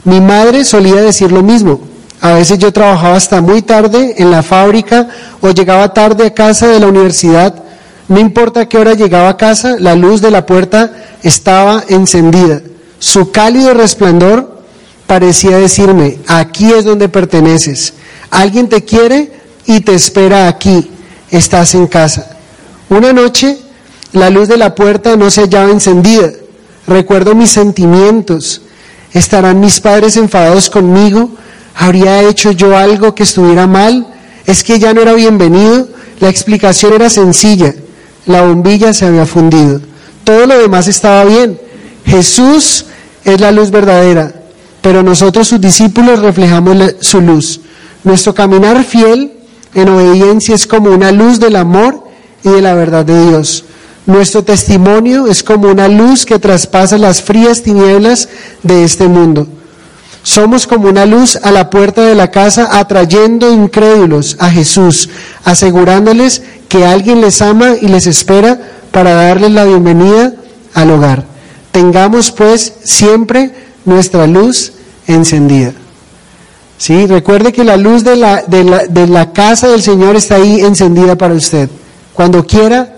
[0.03, 1.81] Mi madre solía decir lo mismo.
[2.21, 5.09] A veces yo trabajaba hasta muy tarde en la fábrica
[5.41, 7.55] o llegaba tarde a casa de la universidad.
[8.09, 10.91] No importa qué hora llegaba a casa, la luz de la puerta
[11.23, 12.61] estaba encendida.
[13.01, 14.63] Su cálido resplandor
[15.09, 17.95] parecía decirme, aquí es donde perteneces.
[18.31, 19.33] Alguien te quiere
[19.67, 20.89] y te espera aquí.
[21.31, 22.37] Estás en casa.
[22.89, 23.59] Una noche
[24.13, 26.31] la luz de la puerta no se hallaba encendida.
[26.87, 28.63] Recuerdo mis sentimientos.
[29.13, 31.31] ¿Estarán mis padres enfadados conmigo?
[31.77, 34.07] ¿Habría hecho yo algo que estuviera mal?
[34.47, 35.89] ¿Es que ya no era bienvenido?
[36.19, 37.75] La explicación era sencilla.
[38.27, 39.81] La bombilla se había fundido.
[40.25, 41.59] Todo lo demás estaba bien.
[42.05, 42.87] Jesús
[43.25, 44.33] es la luz verdadera,
[44.81, 47.61] pero nosotros sus discípulos reflejamos su luz.
[48.05, 49.33] Nuestro caminar fiel
[49.75, 52.05] en obediencia es como una luz del amor
[52.43, 53.65] y de la verdad de Dios.
[54.07, 58.29] Nuestro testimonio es como una luz que traspasa las frías tinieblas
[58.63, 59.47] de este mundo.
[60.23, 65.09] Somos como una luz a la puerta de la casa atrayendo incrédulos a Jesús,
[65.45, 70.35] asegurándoles que alguien les ama y les espera para darles la bienvenida
[70.75, 71.30] al hogar.
[71.73, 73.53] Tengamos pues siempre
[73.85, 74.73] nuestra luz
[75.07, 75.73] encendida.
[76.79, 77.07] ¿Sí?
[77.07, 80.61] Recuerde que la luz de la, de la, de la casa del Señor está ahí
[80.61, 81.69] encendida para usted.
[82.15, 82.95] Cuando quiera,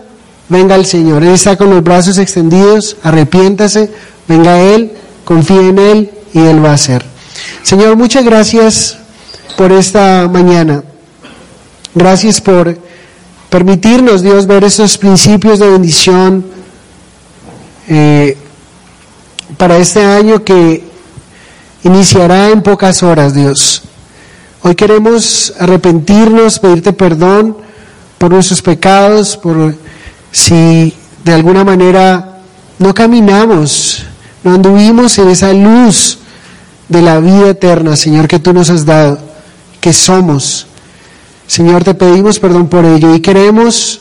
[0.49, 1.23] venga al Señor.
[1.25, 3.91] Él está con los brazos extendidos, arrepiéntase,
[4.29, 4.93] venga Él,
[5.25, 7.05] confíe en Él y Él va a hacer.
[7.63, 8.99] Señor, muchas gracias
[9.57, 10.85] por esta mañana.
[11.95, 12.79] Gracias por
[13.51, 16.45] permitirnos, Dios, ver esos principios de bendición
[17.89, 18.37] eh,
[19.57, 20.85] para este año que
[21.85, 23.83] iniciará en pocas horas, Dios.
[24.63, 27.57] Hoy queremos arrepentirnos, pedirte perdón
[28.19, 29.75] por nuestros pecados, por
[30.31, 30.95] si
[31.25, 32.39] de alguna manera
[32.79, 34.05] no caminamos,
[34.45, 36.19] no anduvimos en esa luz
[36.89, 39.19] de la vida eterna, Señor, que tú nos has dado,
[39.81, 40.67] que somos.
[41.47, 44.01] Señor, te pedimos perdón por ello y queremos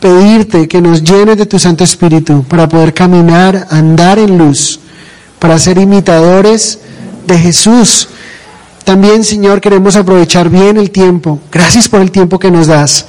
[0.00, 4.78] pedirte que nos llenes de tu Santo Espíritu para poder caminar, andar en luz,
[5.38, 6.78] para ser imitadores
[7.26, 8.08] de Jesús.
[8.84, 11.40] También, Señor, queremos aprovechar bien el tiempo.
[11.50, 13.06] Gracias por el tiempo que nos das.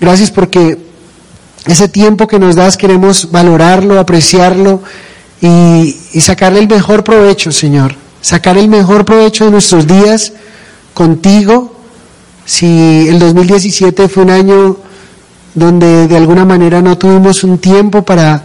[0.00, 0.78] Gracias porque
[1.66, 4.82] ese tiempo que nos das queremos valorarlo, apreciarlo
[5.40, 7.94] y, y sacarle el mejor provecho, Señor.
[8.20, 10.32] Sacar el mejor provecho de nuestros días
[10.94, 11.74] contigo.
[12.44, 14.76] Si el 2017 fue un año
[15.54, 18.42] donde de alguna manera no tuvimos un tiempo para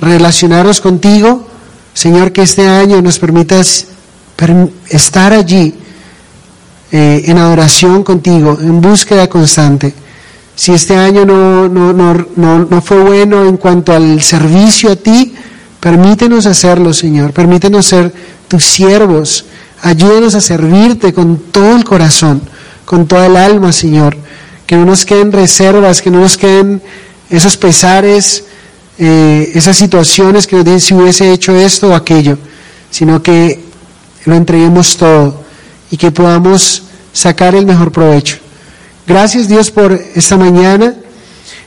[0.00, 1.48] relacionarnos contigo,
[1.94, 3.86] Señor, que este año nos permitas
[4.88, 5.74] estar allí
[6.90, 9.94] eh, en adoración contigo, en búsqueda constante.
[10.54, 15.34] Si este año no, no, no, no, fue bueno en cuanto al servicio a ti,
[15.80, 17.32] permítenos hacerlo, Señor.
[17.32, 18.12] Permítenos ser
[18.48, 19.46] tus siervos.
[19.80, 22.42] Ayúdanos a servirte con todo el corazón,
[22.84, 24.16] con toda el alma, Señor.
[24.66, 26.82] Que no nos queden reservas, que no nos queden
[27.30, 28.44] esos pesares,
[28.98, 32.38] eh, esas situaciones que nos dicen si hubiese hecho esto o aquello,
[32.90, 33.60] sino que
[34.24, 35.42] lo entreguemos todo
[35.90, 38.38] y que podamos sacar el mejor provecho.
[39.06, 40.94] Gracias Dios por esta mañana.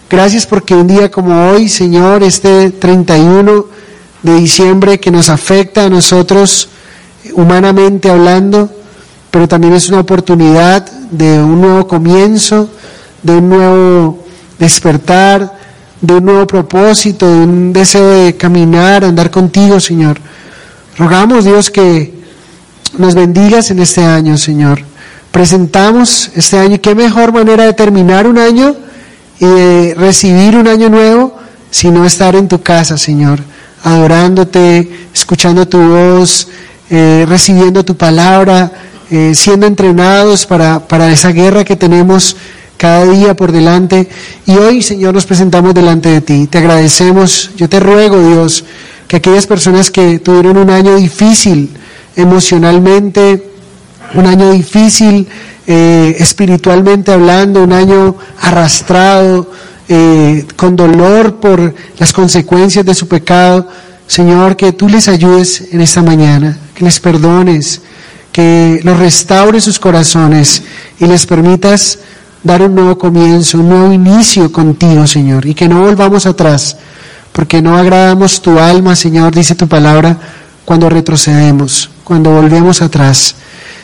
[0.10, 3.66] Gracias porque un día como hoy, Señor, este 31
[4.22, 6.70] de diciembre que nos afecta a nosotros
[7.34, 8.70] humanamente hablando,
[9.32, 12.70] pero también es una oportunidad de un nuevo comienzo,
[13.24, 14.24] de un nuevo
[14.60, 15.65] despertar,
[16.02, 20.20] de un nuevo propósito, de un deseo de caminar, andar contigo, Señor.
[20.98, 22.14] Rogamos, Dios, que
[22.98, 24.82] nos bendigas en este año, Señor
[25.36, 26.80] presentamos este año.
[26.80, 28.74] ¿Qué mejor manera de terminar un año
[29.38, 31.36] y de recibir un año nuevo
[31.70, 33.42] sino estar en tu casa, Señor,
[33.84, 36.48] adorándote, escuchando tu voz,
[36.90, 38.72] eh, recibiendo tu palabra,
[39.12, 42.38] eh, siendo entrenados para, para esa guerra que tenemos
[42.78, 44.10] cada día por delante.
[44.46, 46.48] Y hoy, Señor, nos presentamos delante de ti.
[46.48, 47.52] Te agradecemos.
[47.56, 48.64] Yo te ruego, Dios,
[49.08, 51.70] que aquellas personas que tuvieron un año difícil
[52.16, 53.52] emocionalmente,
[54.14, 55.28] un año difícil
[55.68, 59.52] eh, espiritualmente hablando, un año arrastrado,
[59.88, 63.68] eh, con dolor por las consecuencias de su pecado.
[64.08, 67.82] Señor, que tú les ayudes en esta mañana, que les perdones,
[68.32, 70.62] que los restaures sus corazones
[71.00, 72.00] y les permitas
[72.46, 76.78] dar un nuevo comienzo, un nuevo inicio contigo, Señor, y que no volvamos atrás,
[77.34, 80.16] porque no agradamos tu alma, Señor, dice tu palabra,
[80.64, 83.36] cuando retrocedemos, cuando volvemos atrás.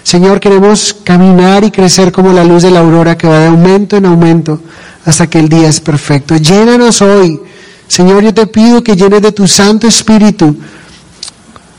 [0.04, 3.98] Señor, queremos caminar y crecer como la luz de la aurora que va de aumento
[3.98, 4.62] en aumento
[5.06, 6.38] hasta que el día es perfecto.
[6.38, 7.40] Llénanos hoy.
[7.88, 10.56] Señor, yo te pido que llenes de tu Santo Espíritu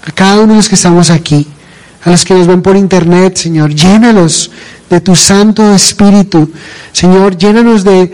[0.05, 1.47] a cada uno de los que estamos aquí,
[2.05, 3.72] a los que nos ven por internet, Señor.
[3.72, 4.51] Llénalos
[4.93, 6.51] de tu Santo Espíritu.
[6.93, 8.12] Señor, llénanos de,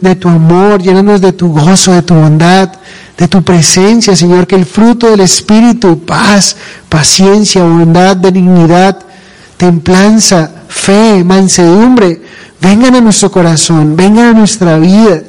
[0.00, 2.70] de tu amor, llénanos de tu gozo, de tu bondad,
[3.18, 6.56] de tu presencia, Señor, que el fruto del Espíritu, paz,
[6.88, 9.00] paciencia, bondad, benignidad,
[9.56, 12.22] templanza, fe, mansedumbre,
[12.60, 15.24] vengan a nuestro corazón, vengan a nuestra vida,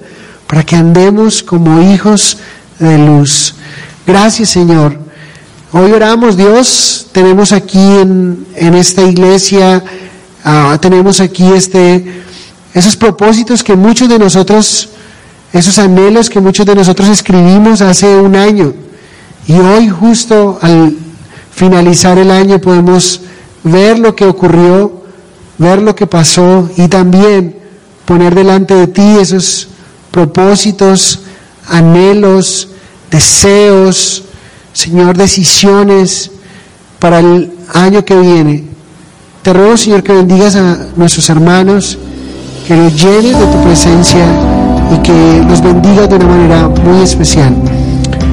[0.45, 2.38] para que andemos como hijos
[2.78, 3.55] de luz.
[4.05, 5.07] Gracias, Señor.
[5.73, 9.84] Hoy oramos, Dios, tenemos aquí en, esta iglesia,
[10.47, 12.23] ah, tenemos aquí este,
[12.73, 14.89] esos propósitos que muchos de nosotros,
[15.51, 18.73] esos anhelos que muchos de nosotros escribimos hace un año.
[19.47, 20.95] Y hoy justo al
[21.51, 23.21] finalizar el año podemos
[23.63, 25.03] ver lo que ocurrió,
[25.57, 27.57] ver lo que pasó y también
[28.05, 29.67] poner delante de ti esos
[30.11, 31.21] propósitos,
[31.67, 32.69] anhelos,
[33.11, 34.23] deseos,
[34.71, 36.31] Señor, decisiones
[36.99, 38.76] para el año que viene.
[39.47, 41.97] Te ruego, Señor, que bendigas a nuestros hermanos,
[42.67, 44.25] que los llenes de tu presencia
[44.93, 47.55] y que los bendigas de una manera muy especial.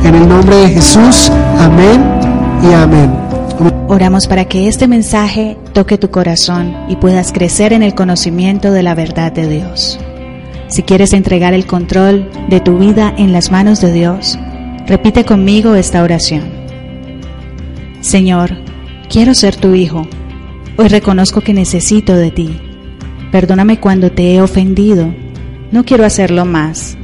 [0.02, 2.02] En el nombre de Jesús, amén
[2.64, 3.12] y amén.
[3.86, 8.82] Oramos para que este mensaje toque tu corazón y puedas crecer en el conocimiento de
[8.82, 10.00] la verdad de Dios.
[10.66, 14.36] Si quieres entregar el control de tu vida en las manos de Dios,
[14.88, 16.42] repite conmigo esta oración.
[18.00, 18.56] Señor,
[19.08, 20.08] quiero ser tu hijo.
[20.76, 22.60] Hoy reconozco que necesito de ti.
[23.32, 25.14] Perdóname cuando te he ofendido.
[25.70, 26.96] No quiero hacerlo más.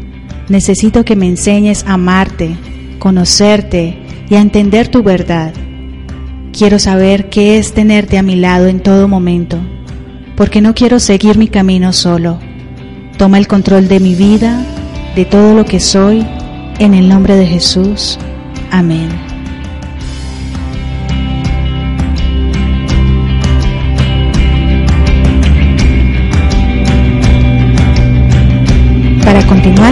[0.49, 2.57] Necesito que me enseñes a amarte,
[2.99, 3.99] conocerte
[4.29, 5.53] y a entender tu verdad.
[6.53, 9.59] Quiero saber qué es tenerte a mi lado en todo momento,
[10.37, 12.41] porque no quiero seguir mi camino solo
[13.21, 14.65] Toma el control de mi vida,
[15.15, 16.27] de todo lo que soy,
[16.79, 18.19] en el nombre de Jesús.
[18.71, 19.30] Amén.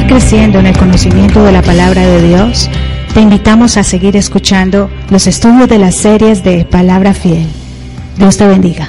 [0.07, 2.71] Creciendo en el conocimiento de la palabra de Dios,
[3.15, 7.47] te invitamos a seguir escuchando los estudios de las series de Palabra Fiel.
[8.17, 8.89] Dios te bendiga.